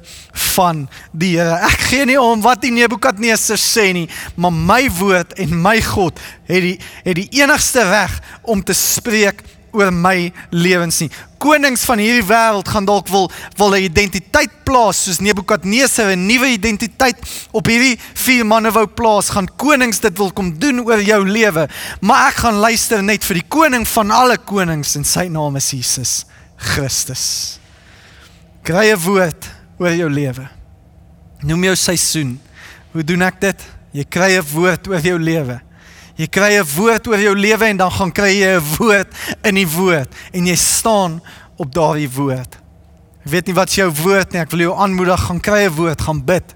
van 0.55 0.85
die 1.12 1.35
Here. 1.37 1.59
Ek 1.68 1.88
gee 1.90 2.07
nie 2.09 2.18
om 2.20 2.42
wat 2.44 2.62
die 2.64 2.72
Nebukadneser 2.74 3.61
sê 3.61 3.90
nie, 3.96 4.07
maar 4.40 4.55
my 4.55 4.83
woord 4.98 5.37
en 5.42 5.53
my 5.62 5.77
God 5.85 6.20
het 6.48 6.64
die 6.64 6.79
het 7.05 7.18
die 7.18 7.29
enigste 7.42 7.85
reg 7.88 8.16
om 8.42 8.62
te 8.64 8.77
spreek 8.77 9.44
oor 9.75 9.91
my 9.93 10.33
lewens 10.51 11.01
nie. 11.03 11.11
Konings 11.43 11.85
van 11.85 12.01
hierdie 12.01 12.25
wêreld 12.25 12.69
gaan 12.71 12.87
dalk 12.89 13.09
wil 13.13 13.31
wil 13.59 13.75
'n 13.75 13.85
identiteit 13.85 14.65
plaas 14.65 15.03
soos 15.05 15.21
Nebukadneser 15.21 16.15
'n 16.15 16.27
nuwe 16.27 16.49
identiteit 16.55 17.19
op 17.53 17.67
hierdie 17.67 17.99
vier 18.15 18.47
manne 18.47 18.71
wou 18.73 18.87
plaas. 18.87 19.31
Gaan 19.31 19.49
konings 19.57 20.01
dit 20.01 20.19
wil 20.19 20.33
kom 20.33 20.59
doen 20.59 20.81
oor 20.81 21.03
jou 21.03 21.29
lewe. 21.29 21.69
Maar 22.01 22.29
ek 22.29 22.35
gaan 22.35 22.55
luister 22.55 23.03
net 23.03 23.25
vir 23.25 23.35
die 23.35 23.49
koning 23.49 23.89
van 23.89 24.11
alle 24.11 24.39
konings 24.39 24.97
en 24.97 25.05
sy 25.05 25.29
naam 25.29 25.57
is 25.57 25.71
Jesus 25.71 26.25
Christus. 26.57 27.59
Kry 28.63 28.93
'n 28.93 28.99
woord 28.99 29.51
oor 29.79 29.93
jou 29.93 30.11
lewe. 30.11 30.49
Noem 31.43 31.65
jou 31.65 31.77
seisoen. 31.77 32.41
Hoe 32.93 33.05
doen 33.05 33.23
ek 33.23 33.41
dit? 33.41 33.61
Jy 33.93 34.05
kry 34.05 34.39
'n 34.39 34.47
woord 34.55 34.89
oor 34.89 35.01
jou 35.01 35.19
lewe. 35.19 35.61
Jy 36.14 36.29
kry 36.31 36.59
'n 36.59 36.66
woord 36.77 37.07
oor 37.09 37.18
jou 37.18 37.35
lewe 37.35 37.66
en 37.66 37.77
dan 37.77 37.90
gaan 37.90 38.12
kry 38.12 38.38
jy 38.38 38.55
'n 38.55 38.77
woord 38.79 39.09
in 39.42 39.55
die 39.55 39.66
woord 39.66 40.11
en 40.33 40.46
jy 40.46 40.57
staan 40.57 41.22
op 41.57 41.72
daardie 41.74 42.11
woord. 42.11 42.55
Ek 43.24 43.31
weet 43.31 43.46
nie 43.46 43.55
wat 43.55 43.74
jou 43.74 43.90
woord 43.90 44.33
nie, 44.33 44.40
ek 44.40 44.50
wil 44.50 44.61
jou 44.61 44.74
aanmoedig 44.79 45.20
gaan 45.20 45.40
kry 45.40 45.64
'n 45.64 45.74
woord, 45.74 46.00
gaan 46.00 46.24
bid. 46.24 46.55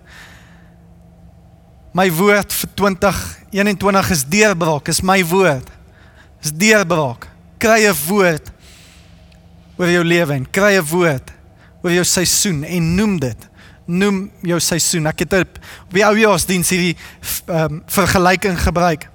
My 1.92 2.10
woord 2.10 2.52
vir 2.52 2.70
2021 2.74 4.10
is 4.10 4.24
deurbraak, 4.24 4.88
is 4.88 5.02
my 5.02 5.24
woord. 5.24 5.66
Is 6.42 6.52
deurbraak. 6.52 7.26
Kry 7.58 7.88
'n 7.88 7.96
woord 8.06 8.52
oor 9.76 9.90
jou 9.90 10.04
lewe 10.04 10.34
en 10.34 10.50
kry 10.50 10.78
'n 10.78 10.86
woord 10.86 11.32
oor 11.82 11.90
jou 11.90 12.04
seisoen 12.04 12.64
en 12.64 12.94
noem 12.94 13.18
dit 13.18 13.48
noem 13.86 14.30
jou 14.42 14.60
seisoen. 14.60 15.06
Ek 15.06 15.18
het 15.18 15.32
op 15.32 15.94
die 15.94 16.04
oujaarsdiens 16.04 16.68
hierdie 16.68 16.96
um, 17.46 17.82
vergelyking 17.86 18.58
gebruik 18.60 19.08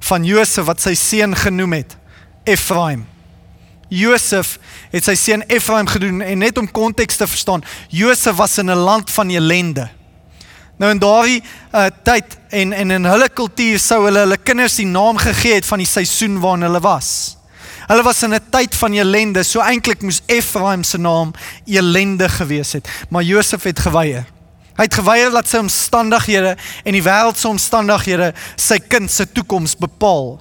van 0.00 0.24
Josef 0.24 0.64
wat 0.64 0.80
sy 0.80 0.94
seun 0.94 1.36
genoem 1.36 1.72
het 1.72 1.96
Efraim. 2.44 3.06
Josef 3.90 4.58
het 4.90 5.04
sy 5.04 5.14
seun 5.18 5.42
Efraim 5.50 5.88
gedoen 5.90 6.20
en 6.22 6.38
net 6.38 6.58
om 6.58 6.70
konteks 6.70 7.18
te 7.18 7.26
verstaan, 7.26 7.64
Josef 7.88 8.36
was 8.36 8.58
in 8.58 8.70
'n 8.70 8.84
land 8.86 9.10
van 9.10 9.30
ellende. 9.30 9.88
Nou 10.78 10.90
in 10.90 10.98
daardie 10.98 11.42
uh, 11.74 11.86
tyd 12.02 12.38
en 12.48 12.72
en 12.72 12.90
in 12.90 13.04
hulle 13.04 13.28
kultuur 13.28 13.78
sou 13.78 14.04
hulle 14.04 14.18
hulle 14.18 14.38
kinders 14.38 14.76
die 14.76 14.86
naam 14.86 15.16
gegee 15.16 15.54
het 15.54 15.66
van 15.66 15.78
die 15.78 15.86
seisoen 15.86 16.40
waarin 16.40 16.62
hulle 16.62 16.80
was. 16.80 17.36
Hulle 17.90 18.02
was 18.02 18.22
in 18.22 18.34
'n 18.34 18.40
tyd 18.50 18.74
van 18.74 18.94
ellende, 18.94 19.42
so 19.42 19.60
eintlik 19.60 20.02
moes 20.02 20.22
Efraim 20.26 20.82
se 20.82 20.98
naam 20.98 21.32
ellende 21.66 22.28
gewees 22.28 22.72
het, 22.72 22.88
maar 23.08 23.22
Josef 23.22 23.62
het 23.62 23.78
geweier. 23.78 24.24
Hy 24.80 24.86
het 24.88 24.96
geweier 24.96 25.28
dat 25.28 25.44
sy 25.44 25.58
omstandighede 25.60 26.54
en 26.56 26.96
die 26.96 27.02
wêreld 27.04 27.36
se 27.36 27.50
omstandighede 27.50 28.30
sy 28.56 28.78
kind 28.80 29.12
se 29.12 29.26
toekoms 29.28 29.74
bepaal. 29.76 30.38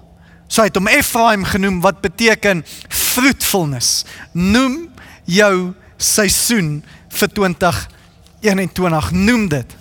So 0.47 0.63
hy 0.63 0.69
het 0.69 0.79
hom 0.79 0.87
Ephraim 0.87 1.43
genoem 1.43 1.81
wat 1.83 1.99
beteken 1.99 2.61
fruitfulness. 2.87 4.05
Noem 4.31 4.85
jou 5.27 5.73
seisoen 5.99 6.77
vir 7.19 7.33
2021. 7.35 9.11
Noem 9.11 9.45
dit. 9.51 9.75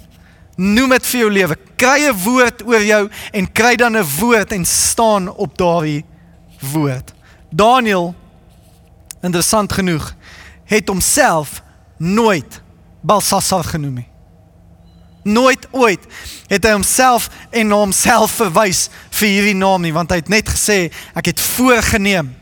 Noem 0.58 0.96
dit 0.96 1.06
vir 1.12 1.20
jou 1.20 1.30
lewe. 1.38 1.60
Kry 1.78 2.10
'n 2.10 2.18
woord 2.24 2.66
oor 2.66 2.82
jou 2.82 3.08
en 3.32 3.52
kry 3.52 3.76
dan 3.76 3.96
'n 3.96 4.10
woord 4.18 4.52
en 4.52 4.64
staan 4.66 5.30
op 5.30 5.56
daardie 5.56 6.04
woord. 6.58 7.14
Daniel 7.50 8.14
interessant 9.22 9.72
genoeg 9.72 10.14
het 10.64 10.88
homself 10.88 11.62
nooit 11.96 12.60
Balsasar 13.00 13.64
genoem 13.64 13.94
nie. 13.94 14.08
Nooit 15.28 15.66
ooit 15.76 16.04
het 16.48 16.64
hy 16.64 16.72
homself 16.72 17.28
en 17.52 17.70
na 17.70 17.80
homself 17.82 18.38
verwys 18.40 18.86
vir 19.18 19.28
hierdie 19.28 19.56
naam 19.58 19.84
nie, 19.84 19.94
want 19.94 20.12
hy 20.12 20.22
het 20.22 20.32
net 20.32 20.48
gesê 20.48 20.88
ek 21.18 21.32
het 21.32 21.42
voorgenem 21.56 22.32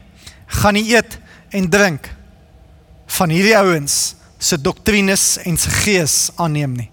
gaan 0.61 0.77
nie 0.79 0.87
eet 0.95 1.19
en 1.55 1.67
drink 1.71 2.07
van 3.19 3.33
hierdie 3.33 3.57
ouens 3.59 4.15
se 4.39 4.59
doktrines 4.61 5.37
en 5.47 5.57
se 5.59 5.71
gees 5.83 6.17
aanneem 6.37 6.77
nie. 6.77 6.91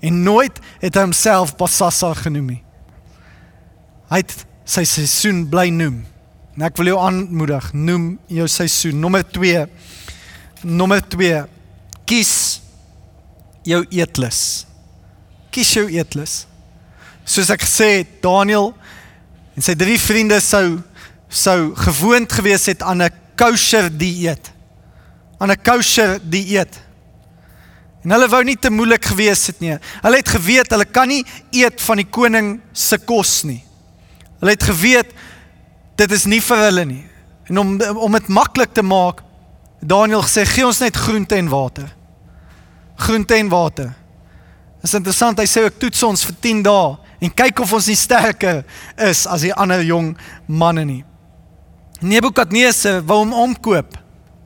En 0.00 0.22
nooit 0.24 0.56
het 0.80 0.96
hy 0.96 1.04
homself 1.04 1.54
Basassa 1.60 2.12
genoem 2.16 2.54
nie. 2.54 2.62
Hy 4.10 4.22
het 4.22 4.32
sy 4.68 4.84
seisoen 4.88 5.44
bly 5.50 5.68
noem. 5.74 6.00
En 6.56 6.64
ek 6.66 6.80
wil 6.80 6.92
jou 6.92 6.98
aanmoedig, 7.00 7.70
noem 7.76 8.14
jou 8.32 8.46
seisoen. 8.50 8.98
Nommer 9.00 9.22
2. 9.28 9.66
Nommer 10.66 11.04
2. 11.12 11.44
Kies 12.08 12.34
jou 13.68 13.84
eetlus 13.92 14.69
kies 15.50 15.72
jou 15.74 15.86
eetlus. 15.90 16.44
Soos 17.24 17.50
ek 17.50 17.64
gesê 17.66 17.90
het, 18.00 18.20
Daniel 18.22 18.72
en 19.56 19.62
sy 19.62 19.74
drie 19.78 19.98
vriende 20.00 20.40
sou 20.40 20.80
sou 21.30 21.76
gewoond 21.78 22.32
gewees 22.32 22.66
het 22.66 22.82
aan 22.82 23.02
'n 23.02 23.10
kosher 23.36 23.86
dieet. 23.90 24.50
Aan 25.38 25.50
'n 25.50 25.62
kosher 25.62 26.18
dieet. 26.22 26.80
En 28.02 28.10
hulle 28.10 28.28
wou 28.28 28.42
nie 28.44 28.56
te 28.56 28.70
moeilik 28.70 29.04
gewees 29.04 29.46
het 29.46 29.60
nie. 29.60 29.76
Hulle 30.02 30.16
het 30.16 30.28
geweet 30.28 30.70
hulle 30.70 30.84
kan 30.84 31.08
nie 31.08 31.24
eet 31.52 31.80
van 31.80 31.96
die 31.96 32.08
koning 32.08 32.60
se 32.72 32.98
kos 32.98 33.42
nie. 33.44 33.62
Hulle 34.40 34.50
het 34.56 34.62
geweet 34.62 35.12
dit 35.96 36.12
is 36.12 36.24
nie 36.24 36.40
vir 36.40 36.56
hulle 36.56 36.84
nie. 36.84 37.04
En 37.50 37.58
om 37.58 37.80
om 37.80 38.12
dit 38.12 38.28
maklik 38.28 38.72
te 38.72 38.82
maak, 38.82 39.22
Daniel 39.80 40.22
gesê 40.22 40.46
gee 40.46 40.66
ons 40.66 40.80
net 40.80 40.96
groente 40.96 41.36
en 41.36 41.48
water. 41.48 41.88
Groente 42.96 43.34
en 43.34 43.48
water. 43.48 43.92
Dis 44.80 44.96
interessant, 44.96 45.38
hy 45.40 45.48
sê 45.48 45.66
ek 45.68 45.78
toets 45.80 46.02
ons 46.08 46.22
vir 46.24 46.36
10 46.48 46.62
dae 46.64 46.92
en 47.20 47.32
kyk 47.36 47.60
of 47.60 47.72
ons 47.76 47.88
nie 47.90 47.98
sterker 48.00 48.62
is 49.10 49.26
as 49.28 49.44
die 49.44 49.52
ander 49.52 49.82
jong 49.84 50.14
manne 50.48 50.86
nie. 50.88 51.02
Nebukadneser 52.00 53.02
wou 53.04 53.18
hom 53.20 53.34
omkoop. 53.36 53.98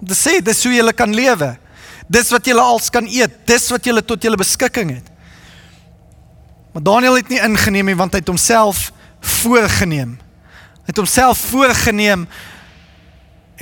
Om 0.02 0.08
te 0.10 0.16
sê 0.18 0.40
dis 0.42 0.62
hoe 0.66 0.72
jy 0.74 0.94
kan 0.98 1.14
lewe. 1.14 1.52
Dis 2.10 2.32
wat 2.34 2.50
jy 2.50 2.56
als 2.58 2.90
kan 2.90 3.06
eet, 3.06 3.36
dis 3.46 3.68
wat 3.70 3.86
jy 3.86 3.94
tot 4.02 4.26
jou 4.26 4.34
beskikking 4.36 4.90
het. 4.96 5.06
Maar 6.74 6.82
Daniel 6.82 7.20
het 7.20 7.30
nie 7.30 7.38
ingeneem 7.38 7.92
nie 7.92 7.96
want 7.96 8.16
hy 8.16 8.20
het 8.24 8.32
homself 8.32 8.88
voorgenem. 9.22 10.18
Hy 10.82 10.90
het 10.90 10.98
homself 10.98 11.46
voorgenem 11.52 12.26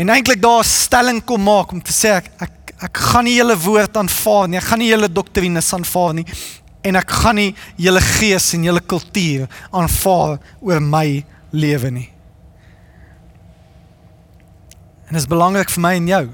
en 0.00 0.08
eintlik 0.08 0.40
daar 0.40 0.64
'n 0.64 0.72
stelling 0.72 1.20
kom 1.20 1.42
maak 1.44 1.72
om 1.72 1.82
te 1.82 1.92
sê 1.92 2.16
ek 2.16 2.32
ek, 2.40 2.74
ek 2.80 2.96
gaan 2.96 3.24
nie 3.24 3.36
julle 3.36 3.56
woord 3.56 3.96
aanvaar 3.96 4.48
nie. 4.48 4.56
Ek 4.56 4.64
gaan 4.64 4.78
nie 4.78 4.88
julle 4.88 5.12
doktrines 5.12 5.72
aanvaar 5.72 6.14
nie 6.14 6.26
en 6.82 6.98
ek 6.98 7.10
gaan 7.22 7.38
nie 7.38 7.52
julle 7.80 8.02
gees 8.02 8.52
en 8.56 8.66
julle 8.66 8.82
kultuur 8.82 9.46
aanvaar 9.70 10.38
oor 10.60 10.82
my 10.82 11.22
lewe 11.52 11.90
nie. 11.94 12.08
En 15.06 15.14
dit 15.16 15.22
is 15.22 15.28
belangrik 15.30 15.70
vir 15.70 15.84
my 15.84 15.96
en 16.00 16.08
jou 16.08 16.24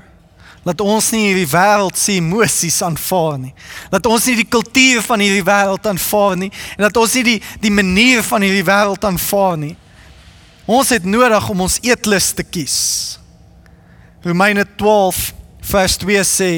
dat 0.68 0.82
ons 0.84 1.06
nie 1.14 1.28
hierdie 1.30 1.48
wêreld 1.48 1.96
se 1.96 2.18
emosies 2.18 2.82
aanvaar 2.84 3.38
nie. 3.40 3.52
Dat 3.92 4.06
ons 4.10 4.26
nie 4.28 4.36
die 4.42 4.48
kultuur 4.48 5.00
van 5.06 5.22
hierdie 5.24 5.44
wêreld 5.46 5.86
aanvaar 5.88 6.36
nie 6.40 6.50
en 6.76 6.84
dat 6.84 6.98
ons 7.00 7.14
nie 7.18 7.24
die 7.24 7.38
die 7.62 7.72
manier 7.72 8.24
van 8.26 8.44
hierdie 8.44 8.66
wêreld 8.66 9.06
aanvaar 9.08 9.56
nie. 9.60 9.74
Ons 10.68 10.92
het 10.92 11.06
nodig 11.08 11.48
om 11.48 11.64
ons 11.64 11.78
eetlus 11.80 12.34
te 12.36 12.44
kies. 12.44 12.76
Romeine 14.26 14.66
12 14.76 15.32
vers 15.70 15.96
2 15.96 16.24
sê: 16.28 16.52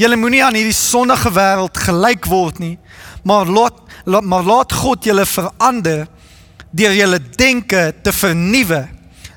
"Julle 0.00 0.16
moenie 0.16 0.44
aan 0.44 0.56
hierdie 0.56 0.76
sondige 0.76 1.30
wêreld 1.30 1.76
gelyk 1.76 2.26
word 2.26 2.58
nie, 2.58 2.78
maar 3.22 3.46
laat, 3.46 3.78
maar 4.04 4.42
laat 4.42 4.72
God 4.72 5.04
julle 5.04 5.26
verander 5.26 6.06
deur 6.70 6.94
julle 6.96 7.20
denke 7.36 7.92
te 8.02 8.12
vernuwe 8.12 8.86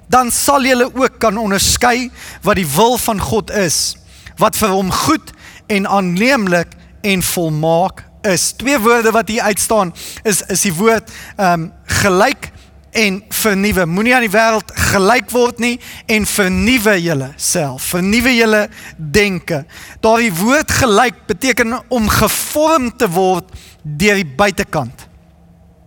dan 0.07 0.31
sal 0.31 0.65
julle 0.65 0.87
ook 0.93 1.19
kan 1.19 1.37
onderskei 1.37 2.09
wat 2.45 2.59
die 2.59 2.67
wil 2.75 2.97
van 3.01 3.21
God 3.21 3.51
is 3.51 3.95
wat 4.41 4.57
vir 4.57 4.73
hom 4.73 4.91
goed 4.91 5.33
en 5.71 5.87
aanneemlik 5.87 6.75
en 7.05 7.23
volmaak 7.23 8.03
is 8.25 8.51
twee 8.57 8.77
woorde 8.81 9.11
wat 9.13 9.29
hier 9.29 9.45
uitstaan 9.45 9.93
is 10.23 10.41
is 10.49 10.67
die 10.67 10.73
woord 10.73 11.11
ehm 11.37 11.67
um, 11.67 11.71
gelyk 12.01 12.51
en 12.95 13.23
vernuwe. 13.29 13.85
Moenie 13.85 14.13
aan 14.15 14.23
die 14.23 14.31
wêreld 14.31 14.71
gelyk 14.91 15.31
word 15.33 15.59
nie 15.59 15.75
en 16.11 16.25
vernuwe 16.29 16.95
jouself. 17.03 17.89
Vernuwe 17.91 18.31
jou 18.37 18.61
denke. 18.95 19.63
Daardie 20.03 20.31
woord 20.33 20.71
gelyk 20.71 21.25
beteken 21.27 21.75
om 21.91 22.07
gevorm 22.09 22.91
te 22.97 23.09
word 23.11 23.51
deur 23.85 24.17
die 24.17 24.25
buitekant. 24.37 25.05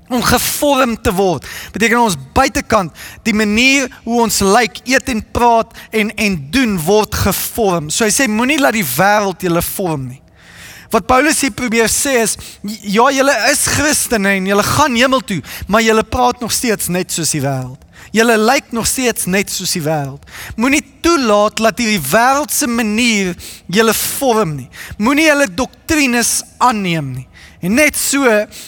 Om 0.08 0.22
gevorm 0.24 0.94
te 1.04 1.12
word 1.12 1.44
beteken 1.74 2.00
ons 2.00 2.16
buitekant, 2.32 2.94
die 3.26 3.34
manier 3.36 3.90
hoe 4.06 4.22
ons 4.22 4.38
lyk, 4.40 4.80
eet 4.88 5.10
en 5.12 5.20
praat 5.36 5.74
en 5.92 6.14
en 6.16 6.38
doen 6.54 6.78
word 6.86 7.18
gevorm. 7.26 7.90
So 7.92 8.06
hy 8.06 8.14
sê 8.14 8.28
moenie 8.30 8.60
laat 8.62 8.78
die 8.78 8.86
wêreld 8.86 9.44
julle 9.44 9.64
vorm 9.74 10.08
nie. 10.14 10.22
Wat 10.88 11.04
Paulus 11.04 11.42
hier 11.44 11.52
probeer 11.52 11.90
sê 11.92 12.14
is 12.22 12.38
ja, 12.64 13.10
julle 13.12 13.34
is 13.50 13.66
Christene 13.74 14.38
en 14.38 14.48
julle 14.48 14.64
gaan 14.64 14.96
hemel 14.96 15.20
toe, 15.20 15.42
maar 15.68 15.84
julle 15.84 16.04
praat 16.08 16.40
nog 16.40 16.54
steeds 16.56 16.88
net 16.88 17.12
soos 17.12 17.34
die 17.36 17.44
wêreld. 17.44 17.82
Julle 18.14 18.38
lyk 18.40 18.72
nog 18.72 18.86
steeds 18.88 19.26
net 19.28 19.52
soos 19.52 19.74
die 19.76 19.84
wêreld. 19.84 20.22
Moenie 20.56 20.80
toelaat 21.04 21.60
dat 21.60 21.82
hierdie 21.82 22.00
wêreldse 22.00 22.68
manier 22.72 23.34
julle 23.68 23.92
vorm 23.92 24.56
nie. 24.62 24.68
Moenie 24.96 25.28
hulle 25.28 25.50
doktrines 25.52 26.38
aanneem 26.56 27.12
nie. 27.18 27.27
En 27.60 27.74
net 27.74 27.96
so 27.98 28.22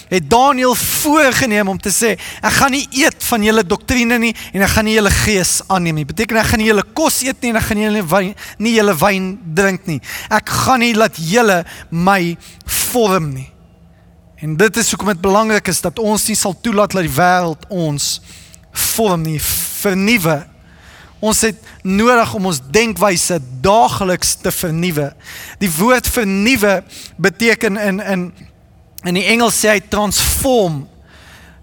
het 0.08 0.30
Daniël 0.30 0.74
voorgenem 0.74 1.68
om 1.68 1.78
te 1.78 1.92
sê 1.94 2.16
ek 2.42 2.56
gaan 2.56 2.74
nie 2.74 2.86
eet 3.04 3.22
van 3.28 3.44
julle 3.46 3.62
doktrine 3.62 4.18
nie 4.18 4.32
en 4.50 4.64
ek 4.66 4.72
gaan 4.74 4.88
nie 4.88 4.96
julle 4.96 5.12
gees 5.14 5.60
aanneem 5.70 6.00
nie. 6.00 6.06
Beteken 6.08 6.40
ek 6.40 6.50
gaan 6.50 6.62
nie 6.62 6.70
julle 6.72 6.86
kos 6.98 7.20
eet 7.22 7.38
nie 7.44 7.52
en 7.52 7.60
ek 7.60 7.68
gaan 7.68 7.78
nie 7.78 7.86
julle 7.86 8.02
wyn 8.10 8.34
nie 8.58 8.74
julle 8.74 8.96
wyn 8.98 9.30
drink 9.60 9.86
nie. 9.86 10.00
Ek 10.26 10.50
gaan 10.64 10.82
nie 10.82 10.92
laat 10.98 11.22
julle 11.22 11.62
my 11.90 12.34
vorm 12.66 13.30
nie. 13.36 13.46
En 14.42 14.56
dit 14.58 14.82
is 14.82 14.90
hoekom 14.90 15.12
dit 15.12 15.22
belangrik 15.22 15.68
is 15.70 15.82
dat 15.84 15.98
ons 16.02 16.26
nie 16.26 16.38
sal 16.38 16.56
toelaat 16.58 16.96
dat 16.96 17.06
die 17.06 17.14
wêreld 17.14 17.66
ons 17.68 18.16
vorm 18.72 19.22
nie, 19.26 19.38
vernuwe. 19.82 20.40
Ons 21.20 21.42
het 21.44 21.58
nodig 21.84 22.34
om 22.34 22.48
ons 22.48 22.62
denkwyse 22.72 23.36
daagliks 23.62 24.38
te 24.40 24.50
vernuwe. 24.54 25.10
Die 25.60 25.70
woord 25.76 26.08
vernuwe 26.08 26.80
beteken 27.20 27.76
in 27.76 28.00
in 28.00 28.30
In 29.04 29.16
die 29.16 29.24
Engels 29.32 29.60
sê 29.60 29.76
hy 29.76 29.80
transform. 29.88 30.82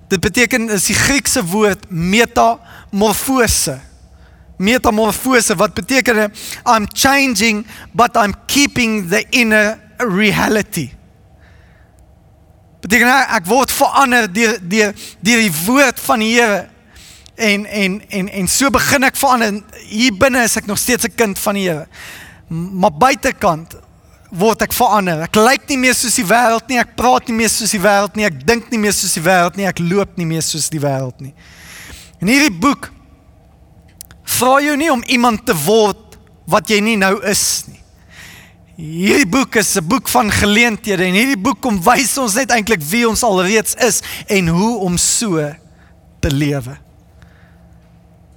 Dit 0.10 0.23
beteken 0.23 0.69
is 0.73 0.88
die 0.89 0.95
Griekse 0.97 1.43
woord 1.45 1.86
metamorfose. 1.89 3.78
Metamorfose 4.58 5.56
wat 5.60 5.76
beteken 5.78 6.32
I'm 6.65 6.88
changing 6.93 7.65
but 7.93 8.17
I'm 8.17 8.34
keeping 8.47 9.10
the 9.10 9.26
inner 9.30 9.78
reality. 9.97 10.89
Beteken 12.82 13.12
ek 13.36 13.45
word 13.50 13.73
verander 13.73 14.30
deur 14.32 14.58
deur 14.62 14.95
deur 15.19 15.43
die 15.43 15.54
woord 15.65 16.02
van 16.08 16.23
die 16.23 16.34
Here. 16.38 16.65
En 17.38 17.65
en 17.65 18.00
en 18.10 18.30
en 18.30 18.47
so 18.50 18.71
begin 18.73 19.06
ek 19.06 19.19
verander. 19.19 19.60
Hier 19.89 20.15
binne 20.17 20.41
is 20.47 20.58
ek 20.58 20.65
nog 20.65 20.80
steeds 20.82 21.06
'n 21.06 21.15
kind 21.15 21.39
van 21.39 21.54
die 21.54 21.67
Here. 21.69 21.88
Maar 22.50 22.93
buitekant 22.93 23.76
word 24.32 24.62
ek 24.66 24.76
verander. 24.76 25.24
Ek 25.28 25.40
lyk 25.40 25.68
nie 25.72 25.80
meer 25.80 25.96
soos 25.96 26.18
die 26.20 26.26
wêreld 26.28 26.68
nie, 26.70 26.80
ek 26.82 26.96
praat 27.00 27.30
nie 27.30 27.38
meer 27.38 27.52
soos 27.52 27.74
die 27.76 27.82
wêreld 27.82 28.18
nie, 28.20 28.28
ek 28.28 28.42
dink 28.48 28.70
nie 28.74 28.82
meer 28.82 28.96
soos 28.96 29.16
die 29.16 29.24
wêreld 29.24 29.58
nie, 29.60 29.68
ek 29.70 29.80
loop 29.84 30.18
nie 30.20 30.28
meer 30.28 30.44
soos 30.46 30.68
die 30.74 30.82
wêreld 30.84 31.24
nie. 31.24 31.34
In 32.24 32.32
hierdie 32.32 32.54
boek 32.54 32.90
vra 34.38 34.58
jy 34.63 34.76
nie 34.80 34.92
om 34.92 35.04
iemand 35.08 35.46
te 35.48 35.56
word 35.66 36.18
wat 36.50 36.70
jy 36.72 36.80
nie 36.84 36.98
nou 37.00 37.16
is 37.28 37.44
nie. 37.70 37.80
Hierdie 38.78 39.30
boek 39.30 39.56
is 39.58 39.76
'n 39.78 39.88
boek 39.88 40.08
van 40.08 40.30
geleenthede 40.30 41.04
en 41.04 41.13
hierdie 41.13 41.42
boek 41.42 41.62
kom 41.62 41.82
wys 41.82 42.18
ons 42.18 42.36
net 42.36 42.52
eintlik 42.52 42.82
wie 42.82 43.08
ons 43.08 43.24
alreeds 43.24 43.74
is 43.82 44.02
en 44.28 44.48
hoe 44.48 44.78
om 44.86 44.98
so 44.98 45.42
te 46.22 46.30
lewe. 46.30 46.78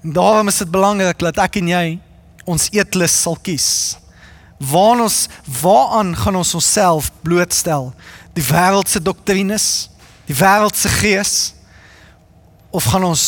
En 0.03 0.12
daarom 0.12 0.48
is 0.48 0.59
dit 0.59 0.70
belangrik 0.70 1.18
dat 1.18 1.38
ek 1.38 1.57
en 1.57 1.68
jy 1.68 2.00
ons 2.46 2.68
eetlus 2.72 3.22
sal 3.22 3.37
kies 3.37 3.96
waar 4.61 5.01
ons 5.01 5.29
waaraan 5.62 6.12
gaan 6.16 6.37
ons 6.37 6.55
onsself 6.55 7.11
blootstel? 7.25 7.94
Die 8.37 8.44
wêreldse 8.44 9.01
doktrines, 9.03 9.88
die 10.29 10.37
wêreldse 10.37 10.88
gees 11.01 11.55
of 12.70 12.85
gaan 12.92 13.05
ons 13.09 13.25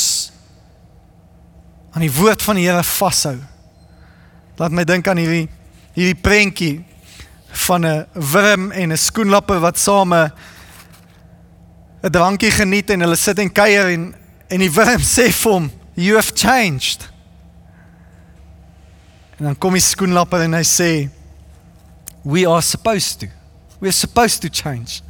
aan 1.93 2.05
die 2.05 2.13
woord 2.13 2.43
van 2.45 2.61
die 2.61 2.69
Here 2.69 2.85
vashou? 2.85 3.39
Laat 4.61 4.77
my 4.77 4.85
dink 4.85 5.09
aan 5.09 5.21
hierdie 5.21 5.49
hierdie 5.93 6.21
prentjie 6.21 6.85
van 7.67 7.85
'n 7.85 8.07
wurm 8.13 8.71
en 8.73 8.93
'n 8.93 8.97
skoenlapper 8.97 9.61
wat 9.61 9.79
same 9.79 10.33
'n 12.03 12.11
drankie 12.11 12.51
geniet 12.51 12.91
en 12.91 13.01
hulle 13.01 13.17
sit 13.17 13.39
en 13.39 13.53
kuier 13.53 13.89
en 13.89 14.15
en 14.49 14.61
die 14.61 14.73
wurm 14.73 15.01
sê 15.01 15.33
vir 15.33 15.53
hom, 15.53 15.71
"You 15.95 16.15
have 16.17 16.33
changed." 16.35 17.09
En 19.39 19.45
dan 19.45 19.59
kom 19.59 19.73
die 19.73 19.81
skoenlapper 19.81 20.41
en 20.41 20.53
hy 20.53 20.63
sê, 20.63 21.11
we 22.25 22.47
are 22.47 22.63
supposed 22.63 23.21
to. 23.21 23.27
We're 23.81 23.93
supposed 23.93 24.43
to 24.43 24.49
change. 24.49 25.01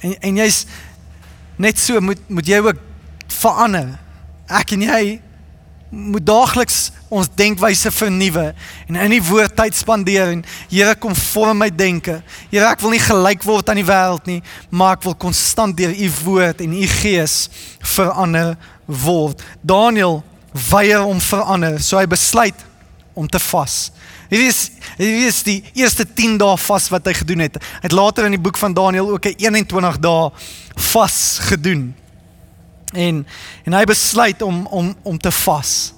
En 0.00 0.16
en 0.20 0.36
jy's 0.36 0.64
net 1.56 1.78
so 1.78 2.00
moet 2.00 2.20
moet 2.28 2.46
jy 2.46 2.60
ook 2.62 2.82
verander. 3.32 3.96
Ek 4.46 4.76
en 4.76 4.84
jy 4.86 5.00
moet 5.90 6.26
daagliks 6.26 6.90
ons 7.08 7.28
denkwyse 7.38 7.90
vernuwe 7.94 8.48
en 8.88 8.98
in 8.98 9.12
die 9.14 9.22
woord 9.22 9.54
tyd 9.56 9.76
spandeer 9.78 10.32
en 10.34 10.42
Here 10.68 10.94
kom 10.98 11.14
vorm 11.16 11.62
my 11.62 11.70
denke. 11.70 12.18
Here 12.50 12.66
ek 12.68 12.82
wil 12.82 12.96
nie 12.96 13.02
gelyk 13.02 13.46
word 13.46 13.70
aan 13.70 13.80
die 13.80 13.86
wêreld 13.86 14.26
nie, 14.30 14.40
maar 14.70 14.98
ek 14.98 15.06
wil 15.06 15.18
konstant 15.26 15.76
deur 15.78 15.94
u 15.94 16.10
woord 16.24 16.62
en 16.66 16.74
u 16.74 16.86
gees 17.00 17.46
verander 17.96 18.56
word. 18.86 19.42
Daniel 19.62 20.22
weier 20.70 21.04
om 21.04 21.20
verander, 21.20 21.78
so 21.82 21.98
hy 21.98 22.06
besluit 22.10 22.66
om 23.16 23.28
te 23.28 23.40
vas. 23.50 23.90
Hierdie 24.30 24.48
is 24.50 24.60
hierdie 24.96 25.28
is 25.28 25.42
die 25.46 25.60
eerste 25.76 26.06
10 26.06 26.38
dae 26.40 26.56
vas 26.58 26.88
wat 26.90 27.06
hy 27.06 27.14
gedoen 27.20 27.44
het. 27.44 27.58
Hy 27.60 27.86
het 27.86 27.94
later 27.94 28.26
in 28.26 28.34
die 28.34 28.42
boek 28.42 28.58
van 28.58 28.74
Daniël 28.74 29.10
ook 29.14 29.26
'n 29.26 29.38
21 29.38 29.98
dae 30.02 30.30
vas 30.92 31.38
gedoen. 31.46 31.94
En 32.92 33.26
en 33.64 33.72
hy 33.72 33.84
besluit 33.84 34.42
om 34.42 34.66
om 34.66 34.94
om 35.02 35.18
te 35.18 35.30
vas. 35.30 35.92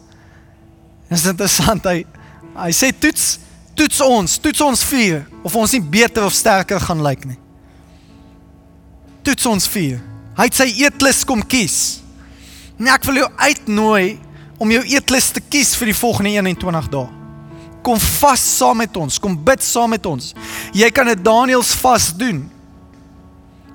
Dit 1.09 1.19
is 1.19 1.27
interessant 1.27 1.85
hy 1.85 2.05
hy 2.55 2.71
sê 2.73 2.93
toets 2.99 3.39
toets 3.75 4.01
ons, 4.01 4.39
toets 4.39 4.61
ons 4.61 4.85
vier 4.85 5.27
of 5.43 5.55
ons 5.55 5.73
nie 5.73 5.83
beter 5.83 6.25
of 6.25 6.33
sterker 6.33 6.81
gaan 6.81 7.03
lyk 7.03 7.25
nie. 7.25 7.39
Toets 9.23 9.47
ons 9.47 9.69
vier. 9.69 10.01
Hy 10.37 10.45
het 10.45 10.55
sy 10.55 10.83
eetlus 10.83 11.25
kom 11.25 11.43
kies. 11.47 12.01
Nee, 12.77 12.93
ek 12.93 13.05
wil 13.05 13.15
jou 13.15 13.31
uitnooi 13.37 14.19
om 14.59 14.71
jou 14.71 14.83
eetlus 14.85 15.31
te 15.31 15.41
kies 15.41 15.77
vir 15.77 15.87
die 15.87 15.95
volgende 15.95 16.31
21 16.31 16.89
dae 16.89 17.18
kom 17.83 17.99
vas 18.01 18.57
saam 18.57 18.77
met 18.77 18.97
ons, 18.97 19.19
kom 19.19 19.37
bid 19.45 19.63
saam 19.63 19.91
met 19.91 20.07
ons. 20.07 20.35
Jy 20.73 20.91
kan 20.91 21.09
'n 21.09 21.23
Daniels 21.23 21.75
vas 21.75 22.13
doen. 22.17 22.51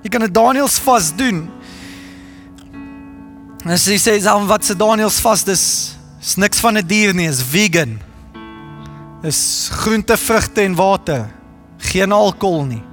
Jy 0.03 0.09
kan 0.09 0.23
'n 0.23 0.31
Daniels 0.31 0.79
vas 0.79 1.15
doen. 1.15 1.49
En 3.63 3.71
as 3.71 3.85
jy 3.85 3.97
sê 3.97 4.21
dan 4.23 4.47
wat 4.47 4.65
se 4.65 4.75
Daniels 4.75 5.19
vas 5.19 5.43
dis 5.43 5.95
is 6.21 6.35
niks 6.35 6.59
van 6.59 6.77
'n 6.77 6.85
die 6.85 6.87
dier 6.87 7.13
nie, 7.13 7.27
is 7.27 7.41
vegan. 7.41 7.99
Is 9.23 9.69
groente, 9.71 10.17
vrugte 10.17 10.61
en 10.61 10.75
water. 10.75 11.29
Geen 11.77 12.11
alkohol 12.11 12.65
nie. 12.65 12.83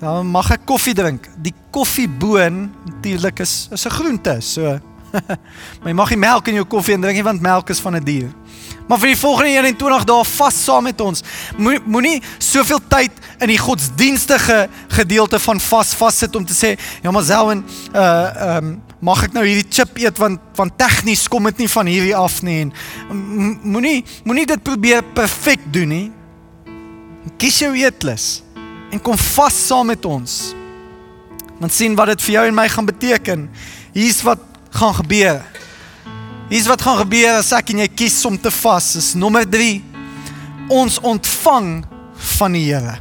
Dan 0.00 0.26
mag 0.26 0.50
ek 0.50 0.64
koffie 0.64 0.94
drink. 0.94 1.28
Die 1.36 1.54
koffieboon 1.70 2.72
natuurlik 2.84 3.40
is 3.40 3.68
is 3.72 3.84
'n 3.84 3.90
groente, 3.90 4.40
so 4.40 4.78
maar 5.80 5.88
jy 5.88 5.92
mag 5.92 6.10
nie 6.10 6.18
melk 6.18 6.48
in 6.48 6.54
jou 6.54 6.64
koffie 6.64 6.98
drink 6.98 7.16
nie 7.16 7.24
want 7.24 7.40
melk 7.40 7.70
is 7.70 7.80
van 7.80 7.96
'n 7.96 8.04
die 8.04 8.20
dier. 8.20 8.32
Maar 8.88 8.98
vir 9.02 9.12
die 9.12 9.20
volgende 9.20 9.50
21 9.52 10.04
dae 10.08 10.24
vas 10.24 10.58
saam 10.64 10.86
met 10.88 11.00
ons. 11.04 11.22
Moenie 11.56 11.80
moenie 11.84 12.18
soveel 12.40 12.80
tyd 12.88 13.12
in 13.38 13.52
die 13.52 13.60
godsdienstige 13.60 14.62
gedeelte 14.96 15.38
van 15.44 15.60
vas 15.60 15.92
vassit 15.98 16.36
om 16.36 16.46
te 16.48 16.56
sê, 16.56 16.74
ja 17.04 17.12
maar 17.12 17.26
Selwyn, 17.28 17.64
uh 17.92 18.06
ehm 18.48 18.70
um, 18.72 18.76
mag 18.98 19.20
ek 19.28 19.34
nou 19.36 19.44
hierdie 19.46 19.68
chip 19.70 19.98
eet 20.02 20.16
want 20.18 20.40
van 20.58 20.72
tegnies 20.74 21.28
kom 21.30 21.44
dit 21.46 21.60
nie 21.62 21.68
van 21.70 21.86
hierdie 21.86 22.16
af 22.18 22.40
nie 22.42 22.56
en 22.64 22.72
moenie 23.62 24.00
moenie 24.26 24.46
dit 24.50 24.64
probeer 24.66 25.04
perfek 25.14 25.62
doen 25.70 25.92
nie. 25.92 26.06
Kies 27.38 27.60
jou 27.62 27.70
eetlus 27.78 28.40
en 28.90 29.02
kom 29.04 29.18
vas 29.36 29.54
saam 29.68 29.92
met 29.92 30.04
ons. 30.08 30.38
Want 31.60 31.74
sien 31.74 31.94
wat 31.98 32.14
dit 32.14 32.26
vir 32.26 32.38
jou 32.38 32.44
en 32.48 32.56
my 32.56 32.66
gaan 32.72 32.88
beteken. 32.88 33.46
Hier's 33.94 34.22
wat 34.26 34.42
gaan 34.74 34.94
gebeur. 34.94 35.42
Hier's 36.48 36.68
wat 36.70 36.80
gaan 36.80 36.96
gebeur 37.02 37.34
as 37.42 37.50
ek 37.52 37.74
en 37.74 37.82
jy 37.82 37.88
kies 37.92 38.16
om 38.24 38.38
te 38.40 38.52
vas. 38.62 38.94
Is 38.96 39.12
nommer 39.18 39.44
3. 39.44 39.82
Ons 40.72 40.96
ontvang 41.04 41.68
van 42.38 42.56
die 42.56 42.64
Here. 42.70 42.96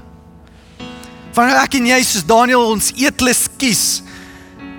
Wanneer 1.35 1.61
ek 1.61 1.77
en 1.79 1.87
jy 1.87 2.01
soos 2.03 2.25
Daniel 2.27 2.65
ons 2.73 2.91
eetlus 2.97 3.45
kies, 3.61 3.85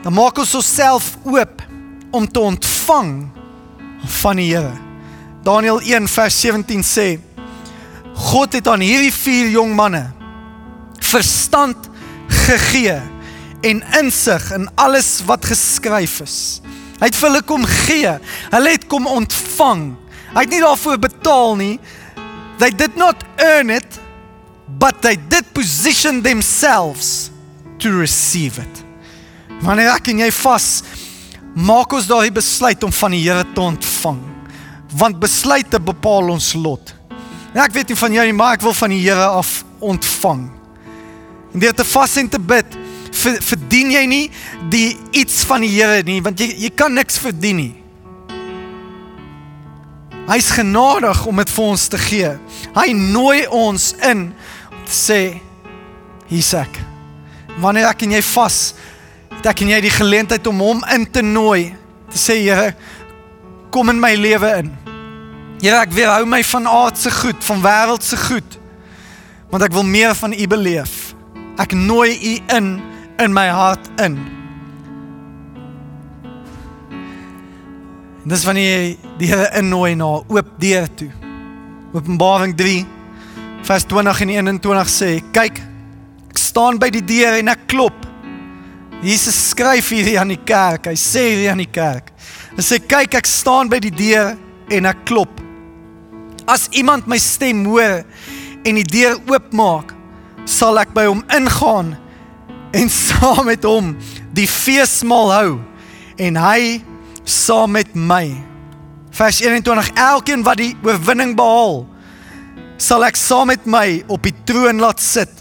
dan 0.02 0.12
maak 0.16 0.40
ons 0.42 0.57
onsself 0.59 1.14
oop 1.24 1.62
om 2.12 2.26
te 2.28 2.42
ontvang 2.42 3.12
van 4.20 4.42
die 4.42 4.50
Here. 4.50 4.74
Daniel 5.46 5.81
1 5.81 6.11
vers 6.12 6.40
17 6.44 6.85
sê: 6.85 7.09
God 8.28 8.59
het 8.59 8.68
aan 8.68 8.85
hierdie 8.85 9.14
vier 9.14 9.48
jong 9.54 9.72
manne 9.78 10.04
verstand 11.09 11.88
gegee 12.44 12.98
en 13.64 13.83
insig 14.00 14.50
in 14.52 14.66
alles 14.76 15.22
wat 15.28 15.46
geskryf 15.48 16.20
is. 16.24 16.38
Hy 16.98 17.06
het 17.06 17.16
vir 17.18 17.28
hulle 17.28 17.44
kom 17.46 17.64
gee. 17.87 18.12
Hulle 18.52 18.74
het 18.74 18.87
kom 18.90 19.06
ontvang. 19.06 19.84
Hy 20.34 20.44
het 20.44 20.52
nie 20.52 20.62
daarvoor 20.62 20.98
betaal 21.02 21.56
nie. 21.61 21.74
They 22.58 22.70
did 22.74 22.96
not 22.98 23.22
earn 23.38 23.70
it, 23.70 24.00
but 24.80 25.02
they 25.02 25.16
did 25.16 25.46
position 25.54 26.22
themselves 26.22 27.30
to 27.78 27.92
receive 27.94 28.58
it. 28.58 28.82
Wanneer 29.62 29.94
ek 29.94 30.11
en 30.12 30.24
jy 30.24 30.30
vas 30.42 30.68
maak 31.58 31.94
ons 31.94 32.06
daai 32.06 32.30
besluit 32.34 32.82
om 32.87 32.92
van 32.94 33.14
die 33.14 33.22
Here 33.24 33.46
te 33.54 33.62
ontvang. 33.62 34.18
Want 34.98 35.18
besluite 35.22 35.80
bepaal 35.82 36.34
ons 36.34 36.52
lot. 36.58 36.94
En 37.54 37.62
ek 37.64 37.74
weet 37.74 37.90
nie 37.92 37.98
van 37.98 38.18
jou 38.18 38.26
nie, 38.28 38.37
maar 38.37 38.58
ek 38.58 38.66
wil 38.66 38.76
van 38.76 38.94
die 38.94 39.00
Here 39.02 39.30
af 39.38 39.62
ontvang. 39.78 40.44
En 41.54 41.62
deur 41.62 41.74
te 41.74 41.87
vas 41.87 42.16
en 42.20 42.28
te 42.30 42.38
bid, 42.38 42.78
verdien 43.18 43.92
jy 43.92 44.04
nie 44.09 44.24
die 44.70 44.96
iets 45.16 45.42
van 45.48 45.64
die 45.64 45.72
Here 45.72 46.02
nie 46.07 46.20
want 46.24 46.40
jy 46.40 46.50
jy 46.64 46.70
kan 46.76 46.94
niks 46.94 47.18
verdien 47.22 47.62
nie. 47.62 47.74
Hy's 50.28 50.50
genadig 50.52 51.22
om 51.26 51.40
dit 51.40 51.50
vir 51.54 51.64
ons 51.64 51.87
te 51.88 51.98
gee. 52.00 52.31
Hy 52.76 52.88
nooi 52.92 53.46
ons 53.48 53.94
in 54.04 54.26
om 54.28 54.83
te 54.85 54.92
sê 54.92 55.20
hier's 56.28 56.52
ek. 56.57 56.76
Wanneer 57.59 57.88
ek 57.88 58.04
en 58.04 58.12
jy 58.18 58.20
vas, 58.35 58.59
het 59.38 59.48
ek 59.54 59.62
en 59.64 59.72
jy 59.72 59.78
die 59.87 59.94
geleentheid 59.94 60.50
om 60.50 60.61
hom 60.61 60.83
in 60.94 61.07
te 61.09 61.24
nooi. 61.24 61.72
Te 62.12 62.20
sê 62.20 62.37
Here, 62.44 62.74
kom 63.72 63.88
in 63.92 64.00
my 64.00 64.12
lewe 64.20 64.52
in. 64.61 64.70
Here, 65.62 65.81
ek 65.81 65.96
weerhou 65.96 66.28
my 66.28 66.42
van 66.46 66.68
aardse 66.70 67.11
goed, 67.22 67.40
van 67.48 67.64
wêreldse 67.64 68.20
goed. 68.28 68.59
Want 69.48 69.64
ek 69.64 69.74
wil 69.74 69.88
meer 69.88 70.12
van 70.18 70.37
U 70.37 70.46
beleef. 70.52 71.14
Ek 71.59 71.72
nooi 71.72 72.12
U 72.12 72.35
in 72.59 72.70
in 73.18 73.33
my 73.35 73.48
hart 73.48 73.88
in. 74.00 74.18
Dis 78.28 78.44
wanneer 78.44 78.68
jy 78.68 79.12
die 79.18 79.31
Here 79.31 79.48
innooi 79.59 79.94
na 79.98 80.18
oop 80.20 80.50
deur 80.61 80.88
toe. 80.98 81.11
Openbaring 81.96 82.54
3 82.59 82.85
vers 83.68 83.87
20 83.88 84.20
en 84.24 84.35
21 84.37 84.90
sê: 84.92 85.11
"Kyk, 85.33 85.62
ek 86.31 86.38
staan 86.38 86.78
by 86.78 86.90
die 86.90 87.04
deur 87.04 87.38
en 87.38 87.48
ek 87.48 87.66
klop." 87.66 88.07
Jesus 89.02 89.50
skryf 89.50 89.88
hier 89.88 90.18
aan 90.20 90.28
die 90.28 90.44
kerk. 90.44 90.87
Hy 90.87 90.96
sê 90.96 91.22
hier 91.37 91.50
aan 91.50 91.62
die 91.62 91.70
kerk. 91.70 92.12
Hy 92.57 92.62
sê: 92.62 92.78
"Kyk, 92.78 93.14
ek 93.14 93.26
staan 93.26 93.68
by 93.68 93.78
die 93.78 93.94
deur 93.94 94.37
en 94.70 94.87
ek 94.87 95.04
klop. 95.09 95.40
As 96.48 96.68
iemand 96.72 97.07
my 97.07 97.18
stem 97.20 97.64
hoor 97.68 98.04
en 98.64 98.78
die 98.81 98.87
deur 98.87 99.18
oopmaak, 99.28 99.94
sal 100.48 100.81
ek 100.81 100.94
by 100.96 101.07
hom 101.09 101.24
ingaan 101.35 101.96
en 102.72 102.90
saam 102.92 103.44
met 103.48 103.64
hom 103.64 103.94
die 104.37 104.48
feesmaal 104.48 105.33
hou 105.33 105.52
en 106.18 106.38
hy 106.40 106.81
saam 107.28 107.72
met 107.76 107.94
my. 107.94 108.33
Vers 109.14 109.40
21: 109.42 109.92
Elkeen 109.94 110.44
wat 110.46 110.61
die 110.61 110.74
oorwinning 110.85 111.35
behaal, 111.38 111.83
sal 112.78 113.04
ek 113.07 113.18
saam 113.18 113.50
met 113.52 113.66
my 113.66 114.02
op 114.09 114.22
die 114.26 114.35
troon 114.46 114.83
laat 114.83 115.02
sit, 115.02 115.33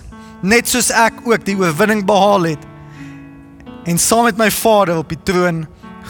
net 0.41 0.69
soos 0.69 0.89
ek 0.93 1.21
ook 1.25 1.45
die 1.45 1.57
oorwinning 1.59 2.05
behaal 2.07 2.51
het 2.53 2.65
en 3.87 3.97
saam 3.97 4.25
met 4.27 4.35
my 4.35 4.49
Vader 4.51 4.97
op 4.99 5.09
die 5.09 5.19
troon 5.23 5.63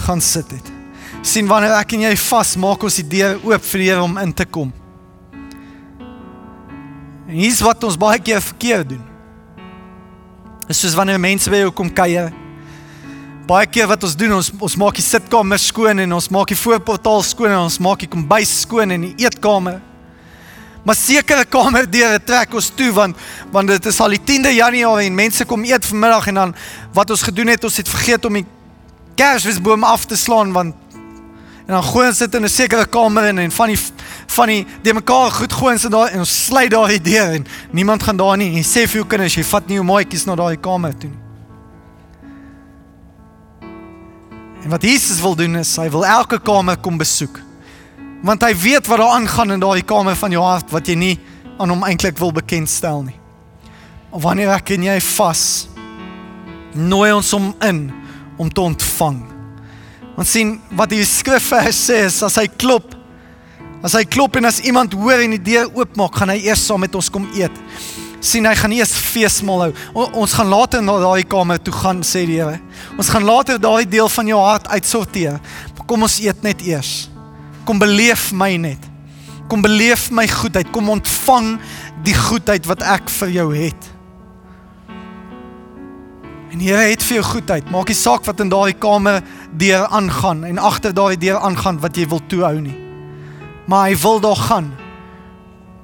gaan 0.08 0.22
sit 0.22 0.50
het. 0.52 0.74
sien 1.22 1.48
wanneer 1.50 1.76
ek 1.76 1.94
en 1.94 2.06
jy 2.08 2.14
vas 2.18 2.56
maak 2.62 2.84
ons 2.88 2.98
die 3.02 3.08
deur 3.12 3.36
oop 3.44 3.64
vir 3.70 3.82
die 3.82 3.88
Here 3.90 4.04
om 4.06 4.18
in 4.22 4.32
te 4.34 4.46
kom. 4.46 4.70
En 7.28 7.36
hier's 7.36 7.60
wat 7.62 7.84
ons 7.84 7.98
baie 8.00 8.22
keer 8.24 8.42
verkeerd 8.42 8.94
doen. 8.94 9.07
Dis 10.68 10.80
soos 10.80 10.96
wanneer 10.96 11.20
mense 11.20 11.50
by 11.50 11.58
jou 11.58 11.72
kom 11.72 11.90
kuier 11.90 12.34
baie 13.48 13.68
keer 13.72 13.88
wat 13.88 14.04
ons 14.04 14.16
doen, 14.20 14.38
ons 14.38 14.50
ons 14.52 14.76
maak 14.80 14.98
die 15.00 15.06
sitkamer 15.06 15.60
skoon 15.62 16.04
en 16.04 16.16
ons 16.18 16.30
maak 16.36 16.52
die 16.52 16.60
voorportaal 16.60 17.22
skoon 17.24 17.54
en 17.54 17.62
ons 17.64 17.80
maak 17.84 18.04
die 18.04 18.10
kombuis 18.12 18.52
skoon 18.66 18.92
en 18.92 19.06
die 19.08 19.14
eetkamer. 19.24 19.80
Maar 20.88 20.98
sekere 21.00 21.46
kamerdeure 21.48 22.20
trek 22.24 22.56
ons 22.60 22.70
toe 22.76 22.90
want 22.96 23.16
want 23.54 23.72
dit 23.72 23.88
is 23.92 24.00
al 24.04 24.16
die 24.18 24.22
10de 24.32 24.54
Januarie 24.58 25.08
en 25.08 25.16
mense 25.16 25.48
kom 25.48 25.64
eet 25.68 25.88
vanmiddag 25.88 26.28
en 26.32 26.42
dan 26.42 26.54
wat 26.96 27.12
ons 27.16 27.24
gedoen 27.30 27.54
het, 27.54 27.64
ons 27.64 27.80
het 27.80 27.92
vergeet 27.92 28.28
om 28.28 28.42
die 28.42 28.46
Kersfeesboom 29.18 29.88
af 29.88 30.06
te 30.06 30.20
slaan 30.20 30.52
want 30.56 30.76
en 31.68 31.74
dan 31.76 31.84
gooi 31.84 32.08
ons 32.08 32.20
dit 32.24 32.36
in 32.36 32.44
'n 32.44 32.50
sekere 32.50 32.86
kamer 32.86 33.30
in 33.32 33.40
en 33.40 33.52
van 33.52 33.68
die 33.68 33.80
van 34.32 34.52
die 34.52 34.66
die 34.84 34.94
mekaar 34.94 35.32
goed 35.32 35.54
gooi 35.54 35.74
ons 35.74 35.88
daar 35.92 36.12
en 36.12 36.26
ons 36.26 36.36
sluit 36.46 36.72
daar 36.72 36.92
die 36.92 37.04
deur 37.12 37.38
en 37.38 37.48
niemand 37.72 38.04
gaan 38.04 38.18
daar 38.18 38.38
nie 38.38 38.54
en 38.58 38.68
sê 38.68 38.88
vir 38.88 39.02
jou 39.02 39.08
kinders 39.08 39.38
jy 39.38 39.46
vat 39.48 39.68
nie 39.68 39.80
jou 39.80 39.88
maatjies 39.88 40.28
na 40.28 40.36
daai 40.36 40.58
kamer 40.58 40.98
toe 40.98 41.10
nie. 41.10 41.24
En 44.68 44.74
wat 44.74 44.84
Jesus 44.84 45.22
wil 45.22 45.36
doen 45.36 45.56
is 45.56 45.70
hy 45.80 45.86
wil 45.94 46.04
elke 46.04 46.42
kamer 46.44 46.76
kom 46.84 46.98
besoek. 47.00 47.38
Want 48.20 48.42
hy 48.44 48.50
weet 48.52 48.90
wat 48.92 49.00
daar 49.00 49.14
aangaan 49.16 49.54
in 49.56 49.62
daai 49.64 49.80
kamer 49.88 50.18
van 50.20 50.34
jou 50.36 50.42
hart 50.44 50.74
wat 50.76 50.90
jy 50.92 50.98
nie 51.00 51.14
aan 51.56 51.72
hom 51.72 51.86
eintlik 51.88 52.18
wil 52.20 52.34
bekendstel 52.36 53.06
nie. 53.06 53.16
Of 54.12 54.26
wanneer 54.26 54.52
ek 54.58 54.74
en 54.76 54.84
jy 54.90 54.98
vas 55.14 55.44
nooi 56.76 57.14
ons 57.16 57.32
hom 57.32 57.54
in 57.64 57.80
om 58.36 58.52
te 58.52 58.66
ontvang. 58.66 59.22
Want 60.18 60.28
sien 60.28 60.58
wat 60.76 60.92
die 60.92 61.06
skrifvers 61.08 61.80
sê 61.88 62.04
is 62.10 62.20
as 62.28 62.36
hy 62.42 62.50
klop 62.60 62.97
as 63.86 63.94
hy 63.94 64.04
klop 64.06 64.36
en 64.40 64.50
as 64.50 64.60
iemand 64.66 64.94
hoor 64.98 65.22
en 65.22 65.36
die 65.38 65.44
deur 65.52 65.70
oopmaak, 65.76 66.16
gaan 66.18 66.34
hy 66.34 66.42
eers 66.48 66.66
saam 66.66 66.82
met 66.82 66.96
ons 66.98 67.10
kom 67.14 67.28
eet 67.38 67.54
sien 68.24 68.48
hy 68.48 68.54
gaan 68.58 68.74
eers 68.76 68.94
feesmaal 68.98 69.68
hou. 69.68 69.72
O, 69.94 70.06
ons 70.24 70.34
gaan 70.38 70.50
later 70.52 70.84
na 70.84 70.98
daai 71.02 71.24
kamer 71.30 71.62
toe 71.62 71.74
gaan 71.76 72.04
sê 72.06 72.26
die 72.28 72.40
Here. 72.42 72.60
Ons 72.98 73.12
gaan 73.14 73.26
later 73.28 73.60
daai 73.62 73.86
deel 73.90 74.10
van 74.12 74.32
jou 74.32 74.40
hart 74.42 74.70
uitsorteer. 74.74 75.38
Kom 75.88 76.04
ons 76.04 76.18
eet 76.20 76.42
net 76.44 76.64
eers. 76.66 77.08
Kom 77.68 77.80
beleef 77.80 78.32
my 78.36 78.56
net. 78.60 78.82
Kom 79.48 79.62
beleef 79.64 80.10
my 80.12 80.26
goedheid. 80.28 80.72
Kom 80.76 80.90
ontvang 80.92 81.54
die 82.04 82.16
goedheid 82.18 82.68
wat 82.68 82.84
ek 82.84 83.12
vir 83.20 83.32
jou 83.38 83.48
het. 83.56 83.94
En 86.52 86.60
die 86.60 86.72
Here 86.72 86.90
het 86.90 87.06
vir 87.06 87.22
jou 87.22 87.28
goedheid. 87.36 87.72
Maak 87.72 87.94
nie 87.94 88.00
saak 88.00 88.28
wat 88.28 88.44
in 88.44 88.52
daai 88.52 88.74
kamer 88.76 89.22
deur 89.56 89.88
aangaan 89.88 90.44
en 90.48 90.60
agter 90.60 90.96
daai 90.96 91.16
deur 91.20 91.40
aangaan 91.40 91.80
wat 91.84 91.96
jy 91.96 92.10
wil 92.12 92.24
toehou 92.28 92.58
nie. 92.60 92.87
Maar 93.68 93.90
hy 93.90 93.98
wil 94.00 94.22
daar 94.24 94.40
gaan. 94.48 94.70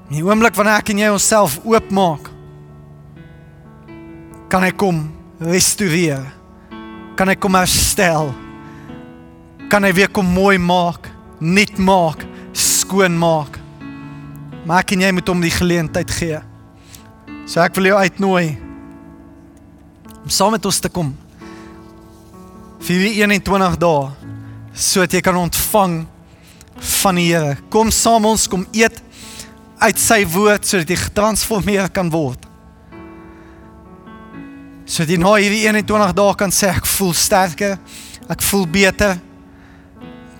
In 0.09 0.19
die 0.19 0.23
oomblik 0.23 0.55
wanneer 0.55 0.79
ek 0.79 0.93
en 0.93 1.01
jy 1.03 1.09
onsself 1.11 1.57
oopmaak, 1.67 2.29
kan 4.51 4.63
hy 4.63 4.71
kom 4.77 5.03
restoreer. 5.43 6.23
Kan 7.17 7.31
hy 7.31 7.35
kom 7.35 7.57
herstel. 7.57 8.31
Kan 9.71 9.83
hy 9.87 9.91
weer 9.97 10.11
kom 10.13 10.27
mooi 10.29 10.55
maak, 10.61 11.09
nuut 11.41 11.77
maak, 11.81 12.23
skoon 12.55 13.17
maak. 13.19 13.59
Maar 14.63 14.83
ek 14.85 14.95
en 14.95 15.03
jy 15.03 15.11
moet 15.17 15.31
hom 15.31 15.43
die 15.43 15.53
geleentheid 15.53 16.11
gee. 16.13 16.39
So 17.49 17.59
ek 17.59 17.75
wil 17.75 17.91
jou 17.91 17.99
uitnooi 17.99 18.53
om 20.23 20.31
saam 20.31 20.53
met 20.55 20.65
ons 20.65 20.79
te 20.79 20.87
kom 20.87 21.09
vir 22.83 23.01
die 23.03 23.17
21 23.19 23.75
dae 23.79 24.05
sodat 24.71 25.17
jy 25.17 25.21
kan 25.23 25.39
ontvang 25.39 25.97
van 26.83 27.19
die 27.19 27.29
Here. 27.31 27.57
Kom 27.71 27.91
saam 27.91 28.25
ons 28.27 28.47
kom 28.51 28.65
eet 28.75 28.99
uit 29.83 29.99
sy 29.99 30.21
woord 30.29 30.67
sodat 30.67 30.91
jy 30.91 30.97
getransformeer 30.99 31.89
kan 31.93 32.09
word. 32.13 32.39
Sodat 34.85 35.13
jy 35.13 35.19
nou 35.21 35.35
hierdie 35.37 35.63
21 35.67 36.15
dae 36.17 36.39
kan 36.39 36.51
sê 36.51 36.71
ek 36.71 36.87
voel 36.95 37.13
sterker, 37.15 37.77
ek 38.31 38.43
voel 38.49 38.67
beter. 38.67 39.19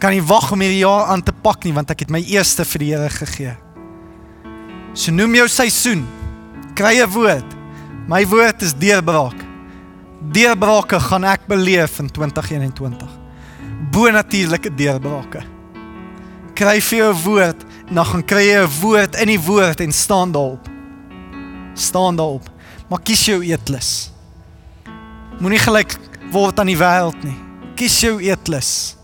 Kan 0.04 0.16
nie 0.16 0.24
wag 0.28 0.52
om 0.52 0.64
hierdie 0.64 0.84
jaar 0.84 1.14
aan 1.14 1.24
te 1.24 1.36
pak 1.36 1.64
nie 1.64 1.76
want 1.76 1.92
ek 1.92 2.06
het 2.06 2.12
my 2.12 2.24
eerste 2.24 2.68
vir 2.68 2.84
die 2.84 2.92
Here 2.92 3.14
gegee. 3.20 3.56
So 4.94 5.16
noem 5.16 5.40
jou 5.42 5.48
seisoen. 5.50 6.04
Kry 6.76 7.00
'n 7.02 7.10
woord. 7.10 7.50
My 8.08 8.26
woord 8.28 8.62
is 8.62 8.74
deurbraak. 8.74 9.40
Deurbrake 10.32 11.00
gaan 11.00 11.24
ek 11.24 11.48
beleef 11.48 12.00
in 12.00 12.10
2021. 12.10 13.10
Bo-natuurlike 13.92 14.76
deurbrake. 14.76 15.53
Kry 16.56 16.80
vir 16.82 16.98
jou 17.00 17.14
'n 17.14 17.24
woord 17.24 17.66
dan 17.94 18.06
gaan 18.06 18.26
kry 18.26 18.48
jy 18.48 18.64
'n 18.64 18.72
woord 18.82 19.16
in 19.16 19.28
die 19.28 19.40
woord 19.40 19.80
en 19.80 19.92
staan 19.92 20.32
daarop. 20.32 20.68
Staan 21.74 22.16
daarop. 22.16 22.50
Maar 22.90 23.00
kies 23.02 23.26
jou 23.26 23.44
eetlus. 23.44 24.12
Moenie 25.40 25.60
gelyk 25.60 25.98
word 26.32 26.60
aan 26.60 26.68
die 26.68 26.78
wêreld 26.78 27.24
nie. 27.24 27.38
Kies 27.76 28.00
jou 28.00 28.22
eetlus. 28.22 28.96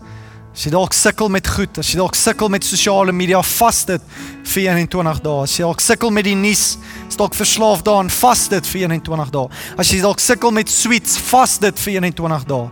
As 0.54 0.64
jy 0.64 0.70
dalk 0.70 0.92
sukkel 0.92 1.28
met 1.28 1.46
goed, 1.46 1.78
as 1.78 1.92
jy 1.92 1.96
dalk 1.96 2.14
sukkel 2.14 2.48
met 2.48 2.64
sosiale 2.64 3.12
media, 3.12 3.42
vas 3.42 3.84
dit 3.84 4.02
vir 4.44 4.62
21 4.62 5.20
dae. 5.20 5.42
As 5.42 5.56
jy 5.56 5.62
dalk 5.64 5.80
sukkel 5.80 6.10
met 6.10 6.24
die 6.24 6.34
nuus, 6.34 6.78
is 7.08 7.16
dalk 7.16 7.34
verslaaf 7.34 7.82
daaraan, 7.82 8.10
vas 8.10 8.48
dit 8.48 8.66
vir 8.66 8.80
21 8.80 9.30
dae. 9.30 9.48
As 9.78 9.90
jy 9.90 10.00
dalk 10.00 10.18
sukkel 10.18 10.50
met 10.50 10.68
sweets, 10.68 11.16
vas 11.30 11.58
dit 11.58 11.78
vir 11.78 11.92
21 11.92 12.44
dae. 12.44 12.68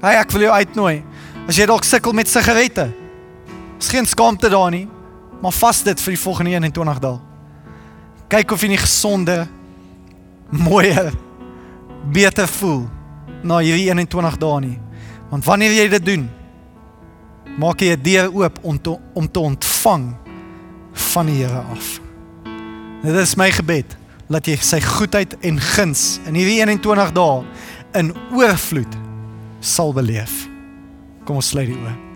Hey, 0.00 0.16
ek 0.16 0.32
wil 0.32 0.40
jou 0.40 0.52
uitnooi. 0.52 1.04
As 1.48 1.56
jy 1.56 1.66
dalk 1.66 1.84
sukkel 1.84 2.12
met 2.12 2.28
sigarette, 2.28 2.88
is 3.78 3.88
geen 3.88 4.06
skaamte 4.06 4.48
daar 4.48 4.70
nie 4.70 4.88
maar 5.40 5.52
vas 5.52 5.82
dit 5.82 6.00
vir 6.00 6.14
die 6.14 6.20
volgende 6.20 6.50
21 6.56 7.00
dae. 7.02 7.18
Kyk 8.28 8.52
of 8.52 8.62
jy 8.62 8.72
nie 8.72 8.80
gesonder, 8.80 9.46
mooier, 10.50 11.12
beter 12.12 12.48
voel 12.58 12.86
na 13.46 13.60
hierdie 13.62 13.88
21 13.90 14.38
dae 14.42 14.60
nie. 14.64 14.76
Want 15.30 15.46
wanneer 15.46 15.76
jy 15.76 15.86
dit 15.94 16.06
doen, 16.06 16.26
maak 17.58 17.80
jy 17.80 17.94
'n 17.96 18.02
deur 18.02 18.34
oop 18.34 18.58
om 18.62 18.80
te, 18.80 18.98
om 19.14 19.30
te 19.30 19.40
ontvang 19.40 20.14
van 20.92 21.26
die 21.26 21.44
Here 21.44 21.62
af. 21.70 22.00
Dit 23.02 23.14
is 23.14 23.36
my 23.36 23.50
gebed 23.50 23.96
dat 24.28 24.46
jy 24.46 24.56
sy 24.56 24.80
goedheid 24.80 25.36
en 25.40 25.60
guns 25.60 26.20
in 26.26 26.34
hierdie 26.34 26.60
21 26.60 27.12
dae 27.12 27.44
in 27.94 28.14
oorvloed 28.32 28.96
sal 29.60 29.92
beleef. 29.92 30.48
Kom 31.24 31.36
ons 31.36 31.48
sluit 31.48 31.66
die 31.66 31.76
oë. 31.76 32.07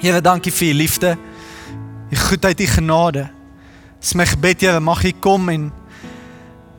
Here, 0.00 0.20
dankie 0.24 0.52
vir 0.52 0.70
u 0.72 0.76
liefde 0.78 1.10
die 2.08 2.18
goedheid, 2.18 2.56
die 2.56 2.66
genade. 2.66 3.26
Dis 4.00 4.14
my 4.16 4.24
gebed, 4.24 4.62
Here, 4.64 4.80
mag 4.80 5.02
U 5.04 5.10
kom 5.20 5.48
en 5.52 5.66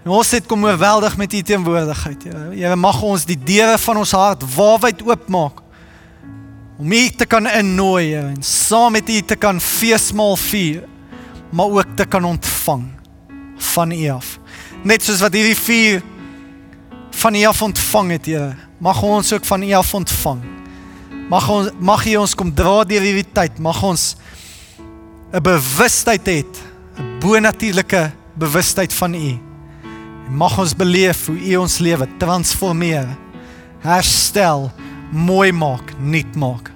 ons 0.10 0.32
het 0.34 0.48
kom 0.50 0.64
oorweldig 0.66 1.14
met 1.22 1.34
U 1.38 1.42
teenwoordigheid, 1.46 2.24
Here. 2.26 2.48
Here, 2.56 2.76
mag 2.76 2.98
ons 3.06 3.28
die 3.30 3.38
deure 3.38 3.78
van 3.78 4.00
ons 4.02 4.14
hart 4.18 4.46
waarwyd 4.56 5.04
oopmaak 5.06 5.62
om 6.82 6.96
U 6.98 7.02
te 7.14 7.28
kan 7.30 7.46
innooi 7.46 8.08
Here 8.08 8.32
en 8.32 8.42
saam 8.42 8.98
met 8.98 9.10
U 9.10 9.20
te 9.22 9.38
kan 9.38 9.62
feesmaal 9.62 10.34
vier, 10.42 10.82
maar 11.54 11.78
ook 11.78 11.94
te 12.00 12.08
kan 12.10 12.26
ontvang 12.26 12.88
van 13.76 13.94
U 13.94 14.00
af. 14.16 14.40
Net 14.82 15.06
soos 15.06 15.22
wat 15.22 15.38
hierdie 15.38 15.60
vier 15.60 16.02
van 17.22 17.38
U 17.38 17.46
af 17.46 17.62
ontvang 17.70 18.18
het, 18.18 18.32
Here, 18.34 18.56
mag 18.82 19.06
ons 19.06 19.30
ook 19.38 19.46
van 19.46 19.70
U 19.70 19.72
af 19.78 19.94
ontvang. 20.02 20.42
Mag 21.32 21.48
ons 21.48 21.70
mag 21.80 22.02
U 22.12 22.16
ons 22.20 22.34
kom 22.36 22.50
dra 22.52 22.82
deur 22.84 23.06
hierdie 23.06 23.28
tyd, 23.32 23.60
mag 23.64 23.80
ons 23.88 24.18
'n 25.32 25.40
bewustheid 25.40 26.28
hê, 26.28 26.44
'n 26.44 27.20
bonatuurlike 27.24 28.12
bewustheid 28.36 28.94
van 28.94 29.14
U. 29.16 29.40
Mag 30.30 30.58
ons 30.60 30.76
beleef 30.76 31.28
hoe 31.28 31.40
U 31.40 31.56
ons 31.58 31.80
lewe 31.80 32.08
transformeer, 32.20 33.08
herstel, 33.80 34.72
mooi 35.12 35.52
maak, 35.52 35.94
nuut 36.00 36.36
maak. 36.36 36.72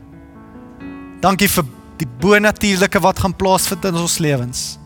Dankie 1.20 1.50
vir 1.50 1.66
die 1.98 2.08
bonatuurlike 2.20 3.00
wat 3.00 3.20
gaan 3.20 3.36
plaasvind 3.36 3.86
in 3.86 3.96
ons 3.96 4.18
lewens. 4.20 4.80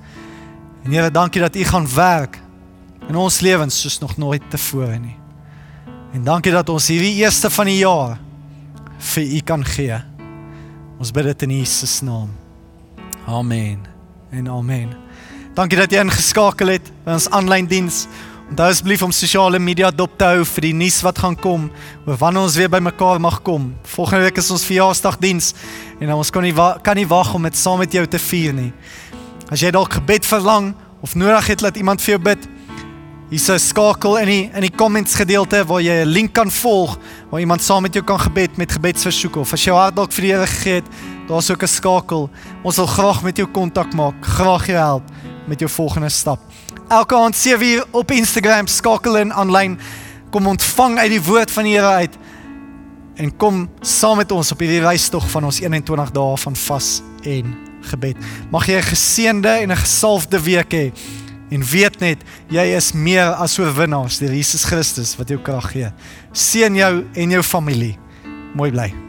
En 0.83 0.91
Here, 0.91 1.11
dankie 1.11 1.41
dat 1.41 1.55
U 1.55 1.63
gaan 1.63 1.87
werk 1.95 2.39
in 3.07 3.15
ons 3.15 3.39
lewens 3.39 3.81
soos 3.81 3.99
nog 3.99 4.17
nooit 4.17 4.41
tevore 4.49 4.97
nie. 4.97 5.17
En 6.13 6.23
dankie 6.23 6.51
dat 6.51 6.69
ons 6.69 6.87
hierdie 6.87 7.21
eerste 7.21 7.49
van 7.49 7.65
die 7.65 7.77
jaar 7.77 8.17
vir 8.99 9.23
U 9.23 9.41
kan 9.45 9.65
gee. 9.65 9.99
Ons 10.99 11.11
bid 11.15 11.29
dit 11.31 11.45
in 11.47 11.57
Jesus 11.61 12.01
naam. 12.01 12.29
Amen. 13.27 13.85
En 14.31 14.49
amen. 14.49 14.91
Dankie 15.55 15.79
dat 15.79 15.91
jy 15.91 16.01
ingeskakel 16.03 16.75
het 16.75 16.91
by 17.05 17.15
ons 17.17 17.29
aanlyn 17.35 17.67
diens. 17.69 18.03
Onthou 18.49 18.65
asseblief 18.71 19.03
om 19.05 19.11
sosiale 19.13 19.59
media 19.61 19.91
dop 19.93 20.15
te 20.17 20.25
hou 20.25 20.45
vir 20.55 20.65
die 20.69 20.73
nuus 20.73 20.97
wat 21.05 21.19
gaan 21.21 21.35
kom 21.37 21.67
oor 22.07 22.17
wanneer 22.17 22.47
ons 22.47 22.57
weer 22.57 22.71
bymekaar 22.71 23.21
mag 23.21 23.41
kom. 23.45 23.69
Volgende 23.93 24.25
week 24.25 24.39
is 24.41 24.49
ons 24.51 24.65
verjaarsdagdiens 24.65 25.51
en 26.01 26.13
ons 26.15 26.31
kan 26.33 26.45
nie 26.45 26.55
kan 26.55 26.97
nie 26.97 27.07
wag 27.09 27.33
om 27.37 27.45
dit 27.45 27.57
saam 27.57 27.79
met 27.83 27.93
jou 27.93 28.05
te 28.09 28.21
vier 28.29 28.55
nie. 28.57 28.71
As 29.53 29.61
jy 29.61 29.69
dalk 29.73 29.99
gebed 29.99 30.25
verlang 30.25 30.73
of 31.05 31.13
nodig 31.15 31.53
het 31.53 31.61
dat 31.65 31.77
iemand 31.77 32.01
vir 32.01 32.15
jou 32.15 32.21
bid, 32.31 32.49
Hier's 33.29 33.47
'n 33.47 33.59
skakel 33.59 34.17
in 34.17 34.25
die 34.25 34.49
in 34.53 34.61
die 34.61 34.75
comments 34.75 35.13
gedeelte 35.13 35.65
waar 35.65 35.81
jy 35.81 36.01
'n 36.01 36.07
link 36.07 36.33
kan 36.33 36.51
volg 36.51 36.97
waar 37.29 37.39
iemand 37.39 37.61
saam 37.61 37.81
met 37.81 37.93
jou 37.93 38.03
kan 38.03 38.19
gebed 38.19 38.57
met 38.57 38.71
gebedsversoeke 38.71 39.39
of 39.39 39.53
as 39.53 39.63
jy 39.63 39.73
hart 39.73 39.95
dalk 39.95 40.11
vir 40.11 40.21
die 40.21 40.31
Here 40.31 40.47
gegee 40.47 40.73
het, 40.73 40.85
daar's 41.27 41.49
ook 41.51 41.61
'n 41.61 41.67
skakel. 41.67 42.29
Ons 42.63 42.75
wil 42.75 42.87
graag 42.87 43.21
met 43.23 43.37
jou 43.37 43.47
kontak 43.47 43.93
maak, 43.93 44.15
graag 44.21 44.65
jou 44.65 44.77
help 44.77 45.03
met 45.47 45.59
jou 45.59 45.69
volgende 45.69 46.09
stap. 46.09 46.39
Elke 46.89 47.15
aand 47.15 47.35
sien 47.35 47.57
we 47.57 47.85
op 47.91 48.11
Instagram 48.11 48.67
skakel 48.67 49.17
in 49.17 49.33
aanlyn 49.33 49.79
kom 50.31 50.47
ontvang 50.47 50.97
uit 50.97 51.09
die 51.09 51.23
woord 51.23 51.51
van 51.51 51.63
die 51.63 51.73
Here 51.73 51.93
uit 52.01 52.17
en 53.15 53.37
kom 53.37 53.69
saam 53.81 54.17
met 54.17 54.31
ons 54.31 54.51
op 54.51 54.59
hierdie 54.59 54.81
reistog 54.81 55.29
van 55.29 55.43
ons 55.43 55.59
21 55.59 56.11
dae 56.11 56.37
van 56.37 56.55
vas 56.55 57.01
en 57.23 57.55
gebed. 57.81 58.17
Mag 58.51 58.65
jy 58.65 58.77
'n 58.77 58.83
geseënde 58.83 59.49
en 59.49 59.71
'n 59.71 59.77
gesalfde 59.77 60.41
week 60.41 60.73
hê. 60.73 60.91
En 61.49 61.65
weet 61.65 61.99
net, 62.03 62.23
jy 62.53 62.65
is 62.77 62.91
meer 62.93 63.33
as 63.41 63.57
oorwinnaars 63.59 64.21
deur 64.21 64.33
Jesus 64.37 64.67
Christus 64.69 65.15
wat 65.17 65.33
jou 65.33 65.41
krag 65.41 65.71
gee. 65.73 65.91
Seën 66.31 66.75
jou 66.77 66.93
en 67.13 67.37
jou 67.37 67.45
familie. 67.45 67.95
Mooi 68.53 68.71
bly. 68.73 69.08